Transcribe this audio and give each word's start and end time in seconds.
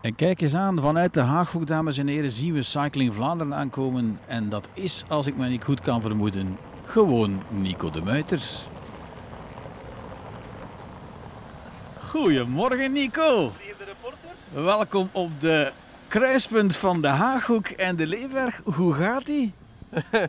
En 0.00 0.14
kijk 0.14 0.40
eens 0.40 0.54
aan, 0.54 0.80
vanuit 0.80 1.14
de 1.14 1.20
Haaghoek, 1.20 1.66
dames 1.66 1.98
en 1.98 2.06
heren, 2.06 2.30
zien 2.30 2.54
we 2.54 2.62
Cycling 2.62 3.14
Vlaanderen 3.14 3.54
aankomen. 3.54 4.18
En 4.26 4.48
dat 4.48 4.68
is, 4.72 5.04
als 5.08 5.26
ik 5.26 5.36
me 5.36 5.48
niet 5.48 5.64
goed 5.64 5.80
kan 5.80 6.00
vermoeden, 6.00 6.58
gewoon 6.84 7.42
Nico 7.48 7.90
de 7.90 8.02
Muiter. 8.02 8.42
Goedemorgen 11.98 12.92
Nico. 12.92 13.52
Welkom 14.52 15.08
op 15.12 15.40
de 15.40 15.72
kruispunt 16.08 16.76
van 16.76 17.00
de 17.00 17.08
Haaghoek 17.08 17.66
en 17.66 17.96
de 17.96 18.06
Leeuwberg. 18.06 18.60
Hoe 18.64 18.94
gaat 18.94 19.26
die? 19.26 19.52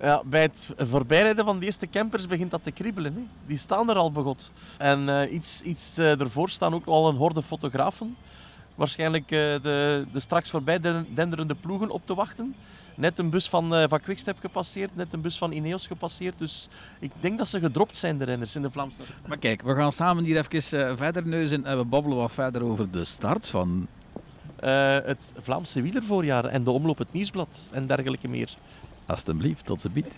Ja, 0.00 0.22
bij 0.24 0.42
het 0.42 0.70
voorbijrijden 0.78 1.44
van 1.44 1.58
de 1.58 1.66
eerste 1.66 1.90
campers 1.90 2.26
begint 2.26 2.50
dat 2.50 2.64
te 2.64 2.70
kriebelen. 2.70 3.14
Hè. 3.14 3.20
Die 3.46 3.58
staan 3.58 3.90
er 3.90 3.96
al 3.96 4.12
begot. 4.12 4.50
En 4.78 5.08
eh, 5.08 5.32
iets, 5.32 5.62
iets 5.62 5.98
eh, 5.98 6.20
ervoor 6.20 6.50
staan 6.50 6.74
ook 6.74 6.86
al 6.86 7.08
een 7.08 7.16
horde 7.16 7.42
fotografen. 7.42 8.16
Waarschijnlijk 8.74 9.24
eh, 9.24 9.38
de, 9.38 10.04
de 10.12 10.20
straks 10.20 10.50
voorbij 10.50 10.80
den- 10.80 11.06
denderende 11.14 11.54
ploegen 11.54 11.90
op 11.90 12.06
te 12.06 12.14
wachten. 12.14 12.54
Net 12.94 13.18
een 13.18 13.30
bus 13.30 13.48
van, 13.48 13.74
eh 13.74 13.84
van 13.88 14.00
Quickstep 14.00 14.38
gepasseerd, 14.40 14.96
net 14.96 15.12
een 15.12 15.20
bus 15.20 15.38
van 15.38 15.52
Ineos 15.52 15.86
gepasseerd. 15.86 16.38
Dus 16.38 16.68
ik 16.98 17.10
denk 17.20 17.38
dat 17.38 17.48
ze 17.48 17.60
gedropt 17.60 17.96
zijn, 17.98 18.18
de 18.18 18.24
renners 18.24 18.56
in 18.56 18.62
de 18.62 18.70
Vlaamse. 18.70 19.12
Maar 19.26 19.38
kijk, 19.38 19.62
we 19.62 19.74
gaan 19.74 19.92
samen 19.92 20.24
hier 20.24 20.36
even 20.36 20.88
eh, 20.88 20.96
verder 20.96 21.26
neuzen 21.26 21.64
en 21.64 21.78
we 21.78 21.84
babbelen 21.84 22.18
wat 22.18 22.32
verder 22.32 22.62
over 22.62 22.90
de 22.90 23.04
start 23.04 23.46
van... 23.46 23.86
Het 25.04 25.32
Vlaamse 25.38 25.82
wielervoorjaar 25.82 26.44
en 26.44 26.64
de 26.64 26.70
omloop 26.70 26.98
het 26.98 27.12
nieuwsblad 27.12 27.70
en 27.74 27.86
dergelijke 27.86 28.28
meer. 28.28 28.54
Alsjeblieft, 29.06 29.66
tot 29.66 29.80
ze 29.80 29.90
biedt. 29.90 30.14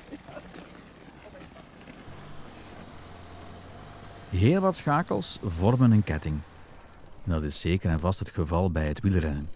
Heel 4.30 4.61
wat 4.61 4.77
schakels 4.77 5.39
vormen 5.43 5.91
een 5.91 6.05
ketting. 6.05 6.41
En 7.24 7.30
dat 7.30 7.42
is 7.42 7.60
zeker 7.60 7.91
en 7.91 8.01
vast 8.01 8.19
het 8.19 8.30
geval 8.30 8.70
bij 8.70 8.87
het 8.87 9.01
wielrennen. 9.01 9.49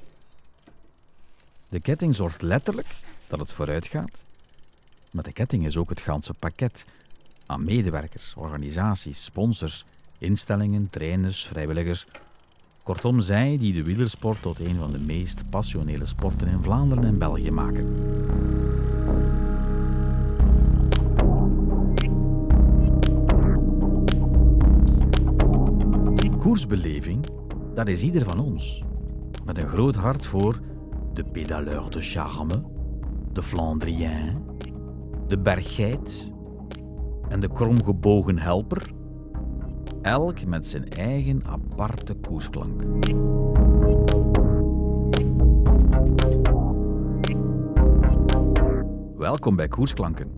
De 1.69 1.81
ketting 1.81 2.15
zorgt 2.15 2.43
letterlijk 2.43 2.89
dat 3.27 3.39
het 3.39 3.53
vooruit 3.53 3.87
gaat. 3.87 4.25
Maar 5.11 5.23
de 5.23 5.33
ketting 5.33 5.67
is 5.67 5.77
ook 5.77 5.91
het 5.91 6.01
ganse 6.01 6.35
pakket 6.35 6.87
aan 7.47 7.65
medewerkers, 7.65 8.35
organisaties, 8.37 9.25
sponsors, 9.25 9.85
instellingen, 10.19 10.91
trainers, 10.91 11.47
vrijwilligers. 11.47 12.07
Kortom, 12.83 13.21
zij 13.21 13.59
die 13.59 13.73
de 13.73 13.83
wielersport 13.83 14.43
tot 14.43 14.61
een 14.61 14.79
van 14.79 14.93
de 14.93 14.99
meest 14.99 15.51
passionele 15.51 16.07
sporten 16.07 16.49
in 16.49 16.63
Vlaanderen 16.63 17.05
en 17.05 17.19
België 17.19 17.51
maken. 17.51 17.87
Koersbeleving, 26.39 27.27
dat 27.79 27.89
is 27.89 28.03
ieder 28.03 28.25
van 28.25 28.39
ons. 28.39 28.83
Met 29.45 29.59
een 29.59 29.67
groot 29.67 29.95
hart 29.95 30.27
voor 30.27 30.61
de 31.13 31.25
pédaleur 31.25 31.91
de 31.91 32.01
charme, 32.01 32.63
de 33.33 33.43
Flandrien, 33.43 34.43
de 35.29 35.39
berggeit 35.39 36.31
en 37.29 37.41
de 37.41 37.49
kromgebogen 37.49 38.39
helper. 38.39 38.93
Elk 40.03 40.45
met 40.45 40.67
zijn 40.67 40.89
eigen 40.89 41.41
aparte 41.47 42.15
koersklank. 42.15 42.83
Welkom 49.17 49.57
bij 49.57 49.69
Koersklanken. 49.69 50.31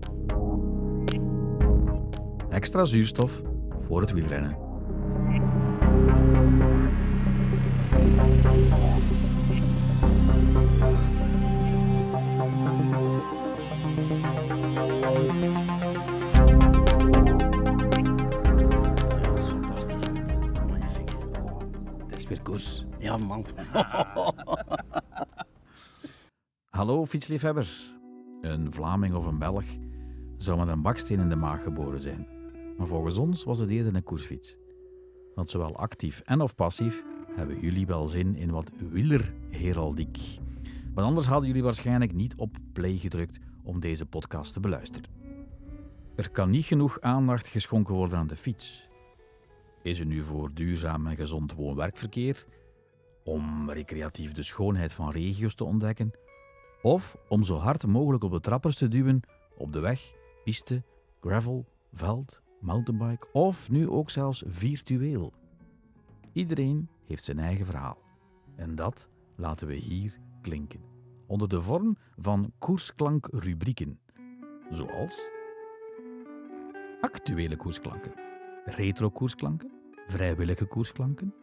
Extra 2.49 2.83
zuurstof 2.83 3.41
voor 3.79 4.01
het 4.01 4.11
wielrennen. 4.11 4.70
Koers. 22.43 22.85
Ja, 22.99 23.17
man. 23.17 23.45
Hallo 26.69 27.05
fietsliefhebbers. 27.05 27.93
Een 28.41 28.73
Vlaming 28.73 29.13
of 29.13 29.25
een 29.25 29.37
Belg 29.37 29.65
zou 30.37 30.59
met 30.59 30.67
een 30.67 30.81
baksteen 30.81 31.19
in 31.19 31.29
de 31.29 31.35
maag 31.35 31.63
geboren 31.63 32.01
zijn. 32.01 32.27
Maar 32.77 32.87
volgens 32.87 33.17
ons 33.17 33.43
was 33.43 33.59
het 33.59 33.69
eerder 33.69 33.95
een 33.95 34.03
koersfiets. 34.03 34.55
Want 35.35 35.49
zowel 35.49 35.75
actief 35.75 36.19
en 36.19 36.41
of 36.41 36.55
passief 36.55 37.03
hebben 37.35 37.59
jullie 37.59 37.85
wel 37.85 38.07
zin 38.07 38.35
in 38.35 38.51
wat 38.51 38.71
wielerheraldiek. 38.91 40.17
Want 40.93 41.07
anders 41.07 41.27
hadden 41.27 41.47
jullie 41.47 41.63
waarschijnlijk 41.63 42.13
niet 42.13 42.35
op 42.35 42.57
play 42.73 42.97
gedrukt 42.97 43.39
om 43.63 43.79
deze 43.79 44.05
podcast 44.05 44.53
te 44.53 44.59
beluisteren. 44.59 45.09
Er 46.15 46.29
kan 46.29 46.49
niet 46.49 46.65
genoeg 46.65 47.01
aandacht 47.01 47.47
geschonken 47.47 47.95
worden 47.95 48.17
aan 48.17 48.27
de 48.27 48.35
fiets. 48.35 48.89
Is 49.83 49.99
het 49.99 50.07
nu 50.07 50.21
voor 50.21 50.53
duurzaam 50.53 51.07
en 51.07 51.15
gezond 51.15 51.53
woon-werkverkeer, 51.53 52.45
om 53.23 53.69
recreatief 53.69 54.31
de 54.31 54.43
schoonheid 54.43 54.93
van 54.93 55.11
regio's 55.11 55.55
te 55.55 55.63
ontdekken, 55.63 56.11
of 56.81 57.17
om 57.27 57.43
zo 57.43 57.55
hard 57.55 57.87
mogelijk 57.87 58.23
op 58.23 58.31
de 58.31 58.39
trappers 58.39 58.75
te 58.75 58.87
duwen 58.87 59.21
op 59.57 59.73
de 59.73 59.79
weg, 59.79 60.13
piste, 60.43 60.83
gravel, 61.19 61.65
veld, 61.93 62.41
mountainbike 62.59 63.27
of 63.31 63.69
nu 63.69 63.89
ook 63.89 64.09
zelfs 64.09 64.43
virtueel. 64.47 65.33
Iedereen 66.33 66.89
heeft 67.07 67.23
zijn 67.23 67.39
eigen 67.39 67.65
verhaal. 67.65 67.97
En 68.55 68.75
dat 68.75 69.09
laten 69.35 69.67
we 69.67 69.75
hier 69.75 70.19
klinken. 70.41 70.81
Onder 71.27 71.49
de 71.49 71.61
vorm 71.61 71.97
van 72.17 72.53
koersklankrubrieken. 72.59 73.99
Zoals 74.71 75.29
actuele 77.01 77.55
koersklanken, 77.55 78.13
retro 78.65 79.09
koersklanken, 79.09 79.71
vrijwillige 80.07 80.65
koersklanken, 80.65 81.33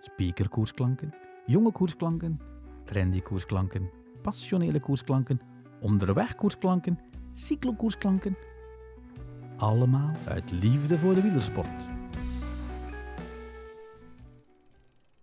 speakerkoersklanken, 0.00 1.14
jonge 1.46 1.72
koersklanken, 1.72 2.40
trendy 2.84 3.20
koersklanken, 3.20 3.90
passionele 4.22 4.80
koersklanken, 4.80 5.40
onderweg 5.80 6.34
koersklanken, 6.34 6.98
cyclokoersklanken. 7.32 8.36
Allemaal 9.56 10.12
uit 10.24 10.50
liefde 10.50 10.98
voor 10.98 11.14
de 11.14 11.22
wielersport. 11.22 11.88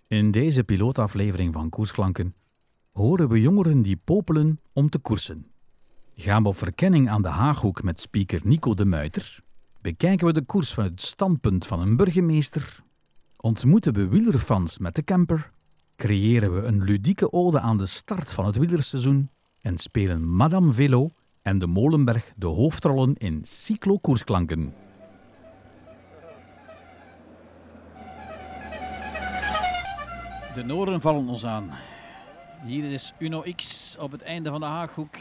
In 0.07 0.31
deze 0.31 0.63
pilootaflevering 0.63 1.53
van 1.53 1.69
Koersklanken 1.69 2.35
horen 2.91 3.29
we 3.29 3.41
jongeren 3.41 3.81
die 3.81 3.97
popelen 3.97 4.59
om 4.73 4.89
te 4.89 4.99
koersen. 4.99 5.51
Gaan 6.15 6.43
we 6.43 6.49
op 6.49 6.57
verkenning 6.57 7.09
aan 7.09 7.21
de 7.21 7.27
Haaghoek 7.27 7.83
met 7.83 7.99
speaker 7.99 8.41
Nico 8.43 8.73
de 8.73 8.85
Muiter, 8.85 9.43
bekijken 9.83 10.27
we 10.27 10.33
de 10.33 10.45
koers 10.45 10.73
van 10.73 10.83
het 10.83 11.01
standpunt 11.01 11.67
van 11.67 11.79
een 11.79 11.95
burgemeester, 11.95 12.83
ontmoeten 13.37 13.93
we 13.93 14.07
wielerfans 14.07 14.77
met 14.77 14.95
de 14.95 15.03
camper, 15.03 15.51
creëren 15.95 16.55
we 16.55 16.61
een 16.67 16.83
ludieke 16.83 17.31
ode 17.31 17.59
aan 17.59 17.77
de 17.77 17.85
start 17.85 18.33
van 18.33 18.45
het 18.45 18.57
wielerseizoen 18.57 19.29
en 19.61 19.77
spelen 19.77 20.27
Madame 20.27 20.73
Velo 20.73 21.11
en 21.41 21.57
de 21.57 21.67
Molenberg 21.67 22.33
de 22.35 22.45
hoofdrollen 22.45 23.15
in 23.17 23.41
cyclo-koersklanken. 23.43 24.73
De 30.53 30.63
Noren 30.65 31.01
vallen 31.01 31.27
ons 31.27 31.45
aan. 31.45 31.71
Hier 32.65 32.91
is 32.91 33.13
Uno 33.19 33.43
X 33.55 33.95
op 33.99 34.11
het 34.11 34.21
einde 34.21 34.49
van 34.49 34.59
de 34.59 34.65
Haaghoek. 34.65 35.15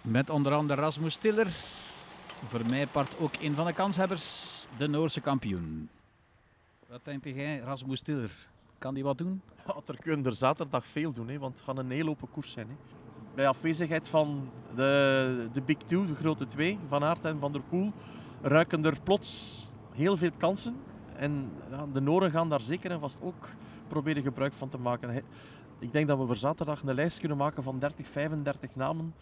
Met 0.00 0.30
onder 0.30 0.52
andere 0.52 0.80
Rasmus 0.80 1.16
Tiller. 1.16 1.48
Voor 2.46 2.66
mij 2.66 2.86
part 2.86 3.18
ook 3.18 3.34
een 3.40 3.54
van 3.54 3.66
de 3.66 3.72
kanshebbers, 3.72 4.66
de 4.76 4.88
Noorse 4.88 5.20
kampioen. 5.20 5.88
Wat 6.88 7.00
denkt 7.04 7.24
jij, 7.24 7.58
Rasmus 7.58 8.00
Tiller? 8.00 8.30
Kan 8.78 8.94
die 8.94 9.02
wat 9.02 9.18
doen? 9.18 9.42
Ja, 9.66 9.74
er 9.86 9.98
kunnen 10.00 10.26
er 10.26 10.32
zaterdag 10.32 10.86
veel 10.86 11.12
doen, 11.12 11.28
hè, 11.28 11.38
want 11.38 11.54
het 11.54 11.64
gaat 11.64 11.78
een 11.78 11.90
heel 11.90 12.08
open 12.08 12.30
koers 12.30 12.50
zijn. 12.50 12.68
Hè. 12.68 12.74
Bij 13.34 13.48
afwezigheid 13.48 14.08
van 14.08 14.50
de, 14.74 15.48
de 15.52 15.60
Big 15.60 15.76
Two, 15.76 16.06
de 16.06 16.14
grote 16.14 16.46
twee, 16.46 16.78
Van 16.88 17.04
Aert 17.04 17.24
en 17.24 17.38
Van 17.38 17.52
der 17.52 17.62
Poel, 17.62 17.92
ruiken 18.42 18.84
er 18.84 19.00
plots 19.00 19.70
heel 19.92 20.16
veel 20.16 20.30
kansen. 20.36 20.76
En 21.16 21.50
ja, 21.70 21.86
de 21.92 22.00
Noren 22.00 22.30
gaan 22.30 22.48
daar 22.48 22.60
zeker 22.60 22.90
en 22.90 23.00
vast 23.00 23.18
ook 23.22 23.48
proberen 23.88 24.22
gebruik 24.22 24.52
van 24.52 24.68
te 24.68 24.78
maken. 24.78 25.24
Ik 25.78 25.92
denk 25.92 26.08
dat 26.08 26.18
we 26.18 26.26
voor 26.26 26.36
zaterdag 26.36 26.82
een 26.82 26.94
lijst 26.94 27.18
kunnen 27.18 27.36
maken 27.36 27.62
van 27.62 27.78
30, 27.78 28.06
35 28.06 28.74
namen. 28.74 29.14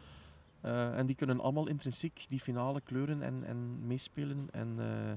Eh, 0.63 0.99
en 0.99 1.07
die 1.07 1.17
kunnen 1.17 1.41
allemaal 1.41 1.69
intrinsiek 1.69 2.25
die 2.29 2.41
finale 2.41 2.81
kleuren 2.81 3.23
en, 3.23 3.45
en 3.47 3.87
meespelen. 3.87 4.49
En 4.51 4.75
eh, 4.79 5.13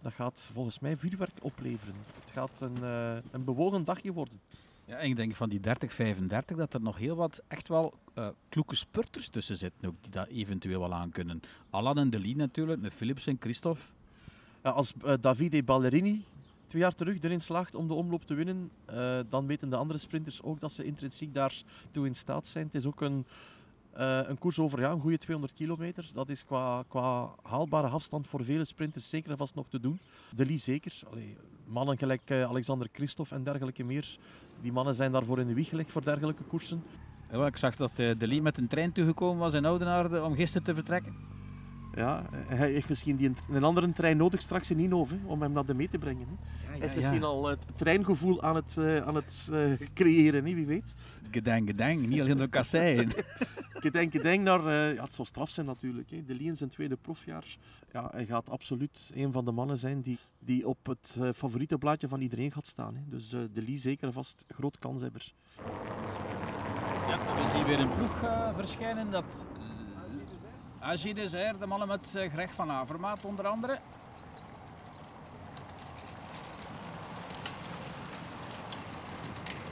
dat 0.00 0.12
gaat 0.12 0.50
volgens 0.52 0.78
mij 0.78 0.96
vuurwerk 0.96 1.38
opleveren. 1.42 1.94
Het 2.20 2.30
gaat 2.30 2.60
een, 2.60 2.76
eh, 2.82 3.16
een 3.30 3.44
bewogen 3.44 3.84
dagje 3.84 4.12
worden. 4.12 4.40
Ja, 4.84 4.96
en 4.96 5.08
ik 5.08 5.16
denk 5.16 5.34
van 5.34 5.48
die 5.48 5.60
30, 5.60 5.92
35 5.92 6.56
dat 6.56 6.74
er 6.74 6.80
nog 6.80 6.98
heel 6.98 7.16
wat 7.16 7.42
echt 7.48 7.68
wel 7.68 7.94
eh 8.14 8.28
kloeke 8.48 8.74
spurters 8.74 9.28
tussen 9.28 9.56
zitten 9.56 9.88
ook, 9.88 9.94
die 10.00 10.10
dat 10.10 10.28
eventueel 10.28 10.80
wel 10.80 10.94
aan 10.94 11.10
kunnen. 11.10 11.40
Alan 11.70 11.98
en 11.98 12.10
Delis 12.10 12.34
natuurlijk, 12.34 12.80
met 12.80 12.94
Philips 12.94 13.26
en 13.26 13.36
Christophe. 13.40 13.82
Ja, 14.62 14.70
als 14.70 14.92
Davide 15.20 15.62
Ballerini 15.62 16.24
twee 16.66 16.82
jaar 16.82 16.94
terug 16.94 17.18
erin 17.20 17.40
slaagt 17.40 17.74
om 17.74 17.88
de 17.88 17.94
omloop 17.94 18.24
te 18.24 18.34
winnen, 18.34 18.70
dan 19.28 19.46
weten 19.46 19.70
de 19.70 19.76
andere 19.76 19.98
sprinters 19.98 20.42
ook 20.42 20.60
dat 20.60 20.72
ze 20.72 20.84
intrinsiek 20.84 21.34
daartoe 21.34 22.06
in 22.06 22.14
staat 22.14 22.46
zijn. 22.46 22.64
Het 22.64 22.74
is 22.74 22.86
ook 22.86 23.00
een, 23.00 23.26
eh, 23.92 24.20
een 24.24 24.38
koers 24.38 24.58
over 24.58 24.80
ja, 24.80 24.90
een 24.90 25.00
goede 25.00 25.18
200 25.18 25.54
kilometer. 25.58 26.10
Dat 26.12 26.28
is 26.28 26.44
qua, 26.44 26.84
qua 26.88 27.30
haalbare 27.42 27.88
afstand 27.88 28.26
voor 28.26 28.44
vele 28.44 28.64
sprinters 28.64 29.08
zeker 29.08 29.30
en 29.30 29.36
vast 29.36 29.54
nog 29.54 29.68
te 29.68 29.80
doen. 29.80 30.00
De 30.34 30.46
Lee 30.46 30.56
zeker. 30.56 31.00
Allee, 31.10 31.36
mannen 31.66 31.98
gelijk 31.98 32.30
eh, 32.30 32.44
Alexander 32.44 32.88
Christophe 32.92 33.34
en 33.34 33.44
dergelijke 33.44 33.84
meer. 33.84 34.18
Die 34.60 34.72
mannen 34.72 34.94
zijn 34.94 35.12
daarvoor 35.12 35.38
in 35.38 35.46
de 35.46 35.54
wieg 35.54 35.68
gelegd 35.68 35.92
voor 35.92 36.04
dergelijke 36.04 36.42
koersen. 36.42 36.82
Ja, 37.32 37.46
ik 37.46 37.56
zag 37.56 37.76
dat 37.76 37.98
eh, 37.98 38.18
de 38.18 38.26
Lee 38.26 38.42
met 38.42 38.58
een 38.58 38.68
trein 38.68 38.92
toegekomen 38.92 39.38
was 39.38 39.54
in 39.54 39.64
Oudenaarde 39.64 40.22
om 40.22 40.34
gisteren 40.34 40.66
te 40.66 40.74
vertrekken. 40.74 41.31
Ja, 41.94 42.24
hij 42.46 42.70
heeft 42.70 42.88
misschien 42.88 43.16
die, 43.16 43.32
een 43.50 43.64
andere 43.64 43.92
trein 43.92 44.16
nodig 44.16 44.42
straks 44.42 44.70
in 44.70 44.78
Inhoven 44.78 45.22
om 45.24 45.42
hem 45.42 45.52
naar 45.52 45.66
de 45.66 45.74
mee 45.74 45.88
te 45.88 45.98
brengen. 45.98 46.26
Hè. 46.28 46.78
hij 46.78 46.86
is 46.86 46.94
misschien 46.94 47.22
al 47.22 47.46
het 47.46 47.66
treingevoel 47.76 48.42
aan 48.42 48.54
het, 48.54 48.76
uh, 48.78 49.06
aan 49.06 49.14
het 49.14 49.48
uh, 49.52 49.72
creëren, 49.94 50.44
hè, 50.44 50.54
wie 50.54 50.66
weet. 50.66 50.94
Gedenk, 51.30 51.68
gedenk, 51.68 52.06
niet 52.06 52.20
alleen 52.20 52.36
door 52.36 52.48
kasseien. 52.48 53.10
gedenk, 53.84 54.12
gedenk 54.12 54.42
naar... 54.42 54.60
Uh, 54.60 54.94
ja, 54.94 55.02
het 55.02 55.14
zou 55.14 55.28
straf 55.28 55.50
zijn 55.50 55.66
natuurlijk. 55.66 56.10
Hè. 56.10 56.24
De 56.24 56.34
Lee 56.34 56.46
in 56.46 56.56
zijn 56.56 56.70
tweede 56.70 56.96
profjaar. 56.96 57.56
Ja, 57.92 58.08
hij 58.12 58.26
gaat 58.26 58.50
absoluut 58.50 59.12
een 59.14 59.32
van 59.32 59.44
de 59.44 59.52
mannen 59.52 59.78
zijn 59.78 60.00
die, 60.00 60.18
die 60.38 60.68
op 60.68 60.86
het 60.86 61.18
favoriete 61.34 61.78
blaadje 61.78 62.08
van 62.08 62.20
iedereen 62.20 62.52
gaat 62.52 62.66
staan. 62.66 62.94
Hè. 62.94 63.02
Dus 63.06 63.28
de 63.28 63.62
Lee 63.66 63.76
zeker 63.76 64.12
vast 64.12 64.44
groot 64.48 64.78
kanshebber. 64.78 65.32
Ja, 67.08 67.42
we 67.42 67.50
zien 67.52 67.64
weer 67.64 67.80
een 67.80 67.94
ploeg 67.94 68.18
verschijnen 68.54 69.10
dat 69.10 69.46
Agide 70.82 71.20
Desert, 71.20 71.60
de 71.60 71.66
mannen 71.66 71.88
met 71.88 72.14
uh, 72.16 72.30
Greg 72.30 72.52
van 72.52 72.70
Avermaat 72.70 73.24
onder 73.24 73.46
andere. 73.46 73.78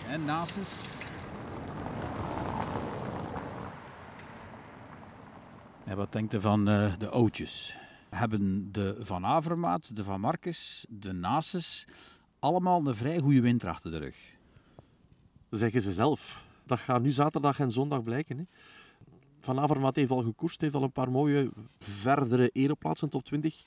En 0.09 0.25
Nasus. 0.25 1.03
En 5.85 5.97
wat 5.97 6.13
denkt 6.13 6.35
u 6.35 6.41
van 6.41 6.69
uh, 6.69 6.97
de 6.99 7.09
oudjes? 7.09 7.77
Hebben 8.11 8.73
de 8.73 8.97
Van 9.01 9.27
Avermaat, 9.27 9.97
de 9.97 10.05
Van 10.05 10.21
Marcus, 10.21 10.87
de 10.89 11.13
Nasus 11.13 11.87
allemaal 12.39 12.87
een 12.87 12.95
vrij 12.95 13.19
goede 13.19 13.41
winter 13.41 13.69
achter 13.69 13.91
de 13.91 13.99
rug. 13.99 14.17
Zeggen 15.51 15.81
ze 15.81 15.93
zelf. 15.93 16.45
Dat 16.67 16.79
gaat 16.79 17.03
nu 17.03 17.11
zaterdag 17.11 17.61
en 17.61 17.71
zondag 17.71 18.03
blijken. 18.03 18.39
Hè. 18.39 18.45
Van 19.41 19.61
Avermaat 19.61 19.97
heeft 19.97 20.11
al 20.11 20.23
gekoerst, 20.23 20.61
heeft 20.61 20.75
al 20.75 20.83
een 20.83 20.93
paar 20.93 21.11
mooie 21.11 21.51
verdere 21.79 22.51
ereplaatsen, 22.53 23.09
top 23.09 23.25
20 23.25 23.65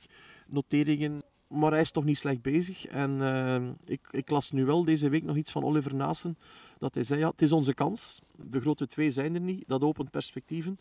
noteringen. 0.47 1.23
Maar 1.47 1.71
hij 1.71 1.81
is 1.81 1.91
toch 1.91 2.03
niet 2.03 2.17
slecht 2.17 2.41
bezig. 2.41 2.85
En 2.85 3.11
uh, 3.11 3.69
ik, 3.85 4.07
ik, 4.11 4.29
las 4.29 4.51
nu 4.51 4.65
wel 4.65 4.83
deze 4.83 5.09
week 5.09 5.23
nog 5.23 5.35
iets 5.35 5.51
van 5.51 5.63
Oliver 5.63 5.95
Naassen. 5.95 6.37
Dat 6.77 6.93
hij 6.93 7.03
zei, 7.03 7.19
ja, 7.19 7.29
het 7.29 7.41
is 7.41 7.51
onze 7.51 7.73
kans. 7.73 8.21
De 8.35 8.61
grote 8.61 8.87
twee 8.87 9.11
zijn 9.11 9.33
er 9.33 9.41
niet. 9.41 9.63
Dat 9.67 9.81
opent 9.81 10.11
perspectieven. 10.11 10.77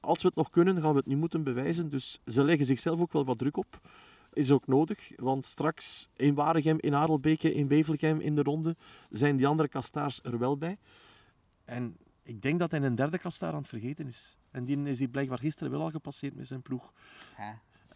Als 0.00 0.22
we 0.22 0.28
het 0.28 0.36
nog 0.36 0.50
kunnen, 0.50 0.80
gaan 0.80 0.90
we 0.90 0.98
het 0.98 1.06
nu 1.06 1.16
moeten 1.16 1.42
bewijzen. 1.42 1.90
Dus 1.90 2.20
ze 2.26 2.44
leggen 2.44 2.66
zichzelf 2.66 3.00
ook 3.00 3.12
wel 3.12 3.24
wat 3.24 3.38
druk 3.38 3.56
op. 3.56 3.80
Is 4.32 4.50
ook 4.50 4.66
nodig, 4.66 5.12
want 5.16 5.46
straks 5.46 6.08
in 6.16 6.34
Waregem, 6.34 6.76
in 6.80 6.94
Adelbeke, 6.94 7.54
in 7.54 7.68
Bevelgem 7.68 8.20
in 8.20 8.34
de 8.34 8.42
ronde 8.42 8.76
zijn 9.10 9.36
die 9.36 9.46
andere 9.46 9.68
kastaars 9.68 10.20
er 10.22 10.38
wel 10.38 10.56
bij. 10.56 10.78
En 11.64 11.96
ik 12.24 12.42
denk 12.42 12.58
dat 12.58 12.70
hij 12.70 12.80
een 12.80 12.94
derde 12.94 13.18
kastaar 13.18 13.52
aan 13.52 13.58
het 13.58 13.68
vergeten 13.68 14.06
is. 14.06 14.36
En 14.50 14.64
die 14.64 14.82
is 14.82 14.98
hij 14.98 15.08
blijkbaar 15.08 15.38
gisteren 15.38 15.72
wel 15.72 15.80
al 15.80 15.90
gepasseerd 15.90 16.36
met 16.36 16.46
zijn 16.46 16.62
ploeg. 16.62 16.92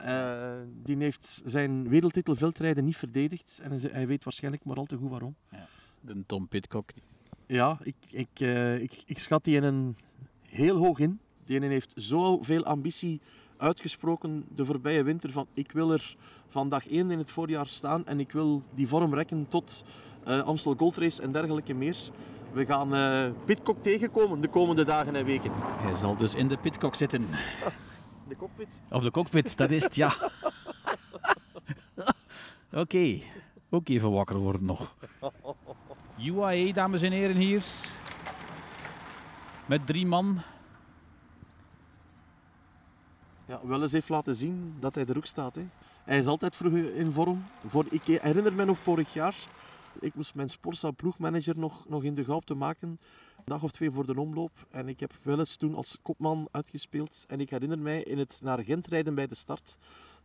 Uh, 0.02 0.60
die 0.82 0.96
heeft 0.96 1.42
zijn 1.44 1.88
wereldtitel 1.88 2.36
veldrijden 2.36 2.84
niet 2.84 2.96
verdedigd. 2.96 3.60
En 3.62 3.80
hij 3.92 4.06
weet 4.06 4.24
waarschijnlijk 4.24 4.64
maar 4.64 4.76
al 4.76 4.84
te 4.84 4.96
goed 4.96 5.10
waarom. 5.10 5.36
Ja, 5.50 5.66
de 6.00 6.26
Tom 6.26 6.48
Pitcock. 6.48 6.90
Ja, 7.46 7.78
ik, 7.82 7.96
ik, 8.10 8.40
uh, 8.40 8.78
ik, 8.78 9.02
ik 9.06 9.18
schat 9.18 9.44
die 9.44 9.56
in 9.56 9.62
een 9.62 9.96
heel 10.42 10.76
hoog 10.76 10.98
in. 10.98 11.20
Die 11.44 11.60
heeft 11.60 11.92
zoveel 11.94 12.64
ambitie 12.64 13.20
uitgesproken 13.58 14.44
de 14.54 14.64
voorbije 14.64 15.02
winter 15.02 15.30
van 15.30 15.46
ik 15.54 15.72
wil 15.72 15.92
er 15.92 16.16
van 16.48 16.68
dag 16.68 16.88
1 16.88 17.10
in 17.10 17.18
het 17.18 17.30
voorjaar 17.30 17.66
staan 17.66 18.06
en 18.06 18.20
ik 18.20 18.32
wil 18.32 18.62
die 18.74 18.88
vorm 18.88 19.14
rekken 19.14 19.48
tot 19.48 19.84
uh, 20.28 20.42
Amstel 20.42 20.74
Gold 20.74 20.96
Race 20.96 21.22
en 21.22 21.32
dergelijke 21.32 21.74
meer. 21.74 21.96
We 22.52 22.66
gaan 22.66 22.94
uh, 22.94 23.30
Pitcock 23.44 23.82
tegenkomen 23.82 24.40
de 24.40 24.48
komende 24.48 24.84
dagen 24.84 25.16
en 25.16 25.24
weken. 25.24 25.50
Hij 25.54 25.94
zal 25.94 26.16
dus 26.16 26.34
in 26.34 26.48
de 26.48 26.56
Pitcock 26.56 26.94
zitten. 26.94 27.26
De 28.28 28.36
cockpit. 28.36 28.80
Of 28.90 29.02
de 29.02 29.10
cockpit, 29.10 29.56
dat 29.56 29.70
is 29.70 29.84
het, 29.84 29.94
ja. 29.94 30.12
Oké, 32.70 32.80
okay. 32.80 33.22
ook 33.70 33.88
even 33.88 34.10
wakker 34.12 34.36
worden 34.36 34.64
nog. 34.64 34.94
UAE, 36.26 36.72
dames 36.72 37.02
en 37.02 37.12
heren, 37.12 37.36
hier. 37.36 37.64
Met 39.66 39.86
drie 39.86 40.06
man. 40.06 40.42
Ja, 43.48 43.60
Welles 43.62 43.92
heeft 43.92 44.08
laten 44.08 44.34
zien 44.34 44.76
dat 44.80 44.94
hij 44.94 45.06
er 45.06 45.16
ook 45.16 45.26
staat. 45.26 45.54
Hè. 45.54 45.66
Hij 46.04 46.18
is 46.18 46.26
altijd 46.26 46.56
vroeg 46.56 46.72
in 46.72 47.12
vorm. 47.12 47.44
Voor, 47.66 47.84
ik 47.90 48.02
herinner 48.04 48.52
me 48.52 48.64
nog 48.64 48.78
vorig 48.78 49.12
jaar 49.12 49.34
ik 50.00 50.14
moest 50.14 50.34
mijn 50.34 50.48
Sportsa 50.48 50.90
ploegmanager 50.90 51.58
nog, 51.58 51.88
nog 51.88 52.02
in 52.02 52.14
de 52.14 52.24
goud 52.24 52.46
te 52.46 52.54
maken. 52.54 52.88
Een 53.36 53.44
dag 53.44 53.62
of 53.62 53.70
twee 53.70 53.90
voor 53.90 54.06
de 54.06 54.20
omloop. 54.20 54.66
En 54.70 54.88
ik 54.88 55.00
heb 55.00 55.12
wel 55.22 55.38
eens 55.38 55.56
toen 55.56 55.74
als 55.74 55.98
kopman 56.02 56.48
uitgespeeld. 56.50 57.24
En 57.28 57.40
ik 57.40 57.50
herinner 57.50 57.78
mij 57.78 58.02
in 58.02 58.18
het 58.18 58.40
naar 58.42 58.64
Gent 58.64 58.86
rijden 58.86 59.14
bij 59.14 59.26
de 59.26 59.34
start 59.34 59.78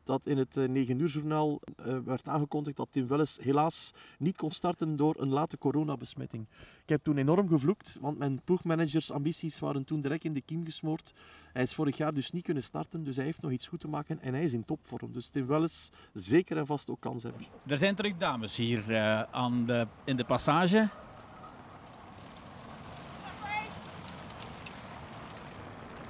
dat 0.03 0.25
in 0.25 0.37
het 0.37 0.55
9 0.55 0.95
eh, 0.95 1.01
uur 1.01 1.09
journaal 1.09 1.59
uh, 1.85 1.97
werd 2.05 2.27
aangekondigd 2.27 2.77
dat 2.77 2.87
Tim 2.91 3.07
Welles 3.07 3.37
helaas 3.41 3.93
niet 4.17 4.37
kon 4.37 4.51
starten 4.51 4.95
door 4.95 5.15
een 5.19 5.29
late 5.29 5.57
coronabesmetting. 5.57 6.47
Ik 6.83 6.89
heb 6.89 7.03
toen 7.03 7.17
enorm 7.17 7.47
gevloekt, 7.47 7.97
want 8.01 8.17
mijn 8.17 8.41
ploegmanagers 8.43 9.11
ambities 9.11 9.59
waren 9.59 9.83
toen 9.83 10.01
direct 10.01 10.23
in 10.23 10.33
de 10.33 10.41
kiem 10.41 10.65
gesmoord. 10.65 11.13
Hij 11.53 11.63
is 11.63 11.73
vorig 11.73 11.97
jaar 11.97 12.13
dus 12.13 12.31
niet 12.31 12.43
kunnen 12.43 12.63
starten, 12.63 13.03
dus 13.03 13.15
hij 13.15 13.25
heeft 13.25 13.41
nog 13.41 13.51
iets 13.51 13.67
goed 13.67 13.79
te 13.79 13.87
maken 13.87 14.21
en 14.21 14.33
hij 14.33 14.43
is 14.43 14.53
in 14.53 14.65
topvorm. 14.65 15.11
Dus 15.11 15.27
Tim 15.27 15.45
Welles 15.45 15.91
zeker 16.13 16.57
en 16.57 16.65
vast 16.65 16.89
ook 16.89 16.99
kans 16.99 17.23
hebben. 17.23 17.41
Er 17.67 17.77
zijn 17.77 17.95
terug 17.95 18.17
dames 18.17 18.57
hier 18.57 18.89
uh, 18.89 19.21
aan 19.21 19.65
de, 19.65 19.87
in 20.03 20.15
de 20.15 20.25
passage. 20.25 20.89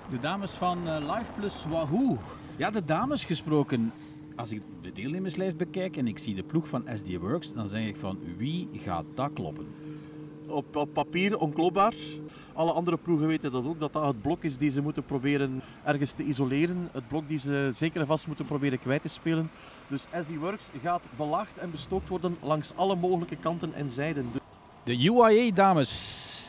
De 0.09 0.19
dames 0.19 0.51
van 0.51 0.97
Life 1.11 1.31
Plus 1.33 1.65
Wahoo. 1.65 2.19
Ja, 2.57 2.69
de 2.69 2.85
dames 2.85 3.23
gesproken. 3.23 3.93
Als 4.35 4.51
ik 4.51 4.61
de 4.81 4.91
deelnemerslijst 4.91 5.57
bekijk 5.57 5.97
en 5.97 6.07
ik 6.07 6.17
zie 6.17 6.35
de 6.35 6.43
ploeg 6.43 6.67
van 6.67 6.85
SD 6.95 7.15
Works, 7.15 7.53
dan 7.53 7.69
zeg 7.69 7.87
ik 7.87 7.95
van 7.95 8.19
wie 8.37 8.69
gaat 8.73 9.05
dat 9.13 9.29
kloppen? 9.33 9.67
Op, 10.47 10.75
op 10.75 10.93
papier 10.93 11.37
onklopbaar. 11.37 11.93
Alle 12.53 12.71
andere 12.71 12.97
ploegen 12.97 13.27
weten 13.27 13.51
dat 13.51 13.65
ook, 13.65 13.79
dat 13.79 13.93
dat 13.93 14.05
het 14.05 14.21
blok 14.21 14.43
is 14.43 14.57
die 14.57 14.69
ze 14.69 14.81
moeten 14.81 15.03
proberen 15.03 15.61
ergens 15.83 16.11
te 16.11 16.23
isoleren. 16.23 16.89
Het 16.91 17.07
blok 17.07 17.27
die 17.27 17.37
ze 17.37 17.69
zeker 17.73 18.01
en 18.01 18.07
vast 18.07 18.27
moeten 18.27 18.45
proberen 18.45 18.79
kwijt 18.79 19.01
te 19.01 19.07
spelen. 19.07 19.49
Dus 19.87 20.05
SD 20.19 20.35
Works 20.35 20.69
gaat 20.83 21.03
belaagd 21.17 21.57
en 21.57 21.71
bestookt 21.71 22.09
worden 22.09 22.37
langs 22.41 22.75
alle 22.75 22.95
mogelijke 22.95 23.35
kanten 23.35 23.73
en 23.73 23.89
zijden. 23.89 24.31
De 24.83 25.03
UIA 25.03 25.51
dames 25.51 26.42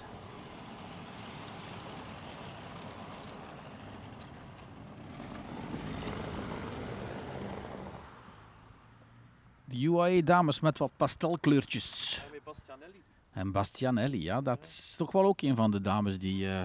de 9.75 9.81
UAE-dames 9.81 10.61
met 10.61 10.79
wat 10.79 10.93
pastelkleurtjes. 10.97 12.23
En 12.33 12.41
Bastianelli. 12.45 13.03
En 13.33 13.53
Bastianelli, 13.53 14.23
ja, 14.23 14.41
dat 14.41 14.65
is 14.65 14.95
toch 14.97 15.13
wel 15.13 15.25
ook 15.25 15.41
een 15.43 15.57
van 15.57 15.71
de 15.71 15.81
dames 15.81 16.19
die, 16.19 16.47
uh, 16.47 16.63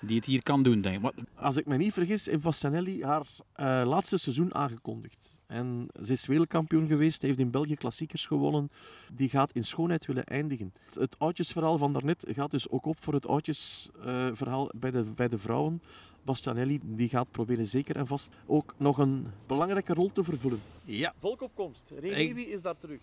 die 0.00 0.16
het 0.16 0.24
hier 0.24 0.42
kan 0.42 0.62
doen, 0.62 0.80
denk 0.80 1.04
ik. 1.04 1.12
Als 1.34 1.56
ik 1.56 1.66
me 1.66 1.76
niet 1.76 1.92
vergis, 1.92 2.26
heeft 2.26 2.42
Bastianelli 2.42 3.04
haar 3.04 3.26
uh, 3.56 3.82
laatste 3.86 4.18
seizoen 4.18 4.54
aangekondigd. 4.54 5.40
En 5.46 5.88
ze 6.02 6.12
is 6.12 6.26
wereldkampioen 6.26 6.86
geweest, 6.86 7.22
heeft 7.22 7.38
in 7.38 7.50
België 7.50 7.76
klassiekers 7.76 8.26
gewonnen. 8.26 8.70
Die 9.12 9.28
gaat 9.28 9.52
in 9.52 9.64
schoonheid 9.64 10.06
willen 10.06 10.24
eindigen. 10.24 10.72
Het 10.92 11.18
oudjesverhaal 11.18 11.78
van 11.78 11.92
daarnet 11.92 12.26
gaat 12.28 12.50
dus 12.50 12.68
ook 12.68 12.86
op 12.86 12.96
voor 13.00 13.14
het 13.14 13.26
oudjesverhaal 13.26 14.64
uh, 14.64 14.80
bij, 14.80 14.90
de, 14.90 15.02
bij 15.02 15.28
de 15.28 15.38
vrouwen. 15.38 15.82
Bastianelli 16.24 16.80
die 16.82 17.08
gaat 17.08 17.30
proberen 17.30 17.66
zeker 17.66 17.96
en 17.96 18.06
vast 18.06 18.32
ook 18.46 18.74
nog 18.76 18.98
een 18.98 19.26
belangrijke 19.46 19.94
rol 19.94 20.12
te 20.12 20.24
vervullen. 20.24 20.60
Ja. 20.84 21.14
Volkopkomst. 21.20 21.92
Renewi 21.98 22.42
is 22.42 22.62
daar 22.62 22.78
terug. 22.78 23.00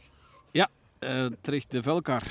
Ja, 0.51 0.70
uh, 1.00 1.25
terug 1.42 1.68
de 1.68 1.84
Velkar. 1.84 2.24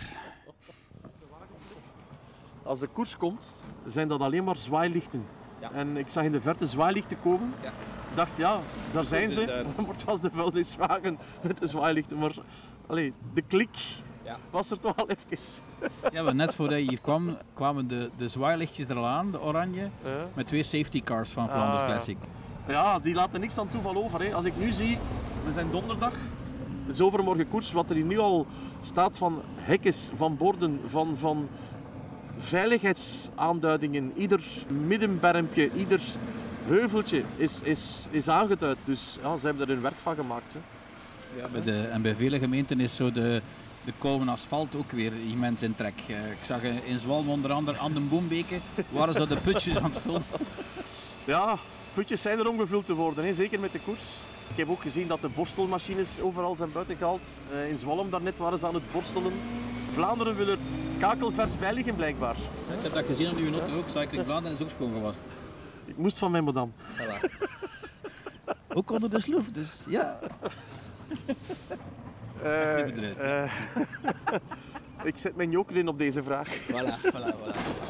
Als 2.63 2.81
de 2.81 2.87
koers 2.87 3.17
komt, 3.17 3.67
zijn 3.87 4.09
dat 4.09 4.21
alleen 4.21 4.45
maar 4.45 4.57
zwaailichten. 4.57 5.25
Ja. 5.61 5.73
En 5.73 5.97
ik 5.97 6.09
zag 6.09 6.25
in 6.25 6.33
de 6.33 6.41
verte 6.41 6.67
zwaailichten 6.67 7.21
komen. 7.21 7.53
Ja. 7.63 7.69
Ik 8.11 8.17
dacht, 8.17 8.37
ja, 8.37 8.61
daar 8.93 9.05
zijn 9.05 9.31
ze. 9.31 9.65
Maar 9.77 9.95
het 9.95 10.05
was 10.05 10.21
de 10.21 10.31
vuilniswagen 10.31 11.19
met 11.43 11.59
de 11.59 11.67
zwaailichten. 11.67 12.19
Maar 12.19 12.35
allee, 12.87 13.13
de 13.35 13.43
klik 13.43 13.77
ja. 14.31 14.39
was 14.51 14.71
er 14.71 14.81
toch 14.81 14.97
al 14.97 15.09
even. 15.09 15.63
Ja, 16.13 16.23
maar 16.23 16.35
net 16.35 16.55
voordat 16.55 16.79
je 16.79 16.85
hier 16.89 17.01
kwam, 17.01 17.37
kwamen 17.55 17.89
de, 17.89 18.11
de 18.17 18.29
zwaailichtjes 18.29 18.89
er 18.89 18.97
al 18.97 19.07
aan, 19.07 19.31
de 19.31 19.41
oranje, 19.41 19.91
met 20.35 20.49
twee 20.49 20.63
safety 20.63 21.03
cars 21.03 21.31
van 21.31 21.51
Flanders 21.51 21.81
ah, 21.81 21.87
Classic. 21.87 22.17
Ja, 22.69 22.99
die 22.99 23.15
laten 23.15 23.41
niks 23.41 23.59
aan 23.59 23.69
toeval 23.69 23.97
over. 23.97 24.23
Hè. 24.23 24.35
Als 24.35 24.45
ik 24.45 24.57
nu 24.57 24.71
zie, 24.71 24.99
we 25.45 25.53
zijn 25.53 25.71
donderdag, 25.71 26.13
is 26.89 27.01
overmorgen 27.01 27.49
koers. 27.49 27.73
Wat 27.73 27.91
er 27.91 27.97
hier 27.97 28.05
nu 28.05 28.19
al 28.19 28.47
staat 28.81 29.19
van 29.19 29.43
hekjes, 29.57 30.11
van 30.15 30.37
borden, 30.37 30.81
van, 30.87 31.17
van 31.17 31.49
veiligheidsaanduidingen. 32.39 34.13
Ieder 34.17 34.41
middenbermpje, 34.87 35.71
ieder 35.77 36.01
heuveltje 36.67 37.23
is, 37.37 37.63
is, 37.63 38.07
is 38.11 38.29
aangeduid. 38.29 38.79
Dus 38.85 39.19
ja, 39.23 39.37
ze 39.37 39.47
hebben 39.47 39.67
er 39.67 39.73
hun 39.73 39.83
werk 39.83 39.99
van 39.99 40.15
gemaakt. 40.15 40.53
Hè. 40.55 40.61
Ja, 41.41 41.49
bij 41.49 41.63
de, 41.63 41.87
en 41.87 42.03
bij 42.03 42.15
vele 42.15 42.39
gemeenten 42.39 42.81
is 42.81 42.97
zo 42.97 43.13
de, 43.13 43.43
de 43.85 43.93
koude 43.99 44.31
asfalt 44.31 44.75
ook 44.77 44.91
weer 44.91 45.13
immens 45.31 45.63
in 45.63 45.75
trek. 45.75 45.99
Eh, 46.07 46.31
Ik 46.31 46.39
zag 46.45 46.63
in 46.63 46.99
Zwalm 46.99 47.29
onder 47.29 47.53
andere 47.53 47.79
aan 47.79 47.93
de 47.93 48.01
Boembeke 48.01 48.61
waren 48.91 49.15
ze 49.15 49.27
de 49.27 49.37
putjes 49.37 49.77
aan 49.77 49.91
het 49.91 49.99
vullen. 50.01 50.23
Ja, 51.25 51.59
putjes 51.95 52.23
zijn 52.23 52.39
er 52.39 52.49
om 52.49 52.59
gevuld 52.59 52.87
te 52.87 52.95
worden, 52.95 53.25
hè. 53.25 53.35
zeker 53.35 53.61
met 53.61 53.73
de 53.73 53.81
koers. 53.81 54.03
Ik 54.51 54.57
heb 54.57 54.69
ook 54.71 54.83
gezien 54.83 55.07
dat 55.09 55.21
de 55.21 55.29
borstelmachines 55.29 56.21
overal 56.21 56.57
zijn 56.57 56.73
buiten 56.73 56.97
gehaald. 56.97 57.41
Eh, 57.53 57.69
in 57.71 57.79
Zwalm 57.79 58.11
daarnet 58.11 58.39
waren 58.39 58.59
ze 58.59 58.67
aan 58.67 58.75
het 58.75 58.93
borstelen. 58.93 59.33
Vlaanderen 59.93 60.37
wil 60.37 60.49
er 60.49 60.59
kakelvers 61.01 61.59
bij 61.59 61.73
liggen 61.75 61.95
blijkbaar. 61.97 62.35
Ik 62.77 62.83
heb 62.83 62.93
dat 62.95 63.05
gezien 63.05 63.29
aan 63.29 63.37
uw 63.37 63.53
auto 63.59 63.77
ook. 63.77 63.89
Cycling 63.89 64.25
Vlaanderen 64.25 64.57
is 64.59 64.63
ook 64.65 64.71
schoon 64.71 64.93
gewassen. 64.93 65.25
Ik 65.85 65.97
moest 65.97 66.19
van 66.19 66.31
mijn 66.31 66.45
madame. 66.45 66.71
Ook 68.75 68.91
onder 68.91 69.11
de 69.11 69.21
sloef, 69.21 69.51
dus 69.53 69.85
ja. 69.89 70.19
Eh, 72.43 72.85
niet 72.85 72.95
bedreigd, 72.95 73.21
eh, 73.21 73.53
ik 75.11 75.19
zet 75.19 75.37
mijn 75.37 75.51
joker 75.51 75.77
in 75.77 75.89
op 75.89 75.99
deze 75.99 76.23
vraag. 76.23 76.49
Voilà, 76.49 77.13
voilà, 77.13 77.35
voilà. 77.37 77.81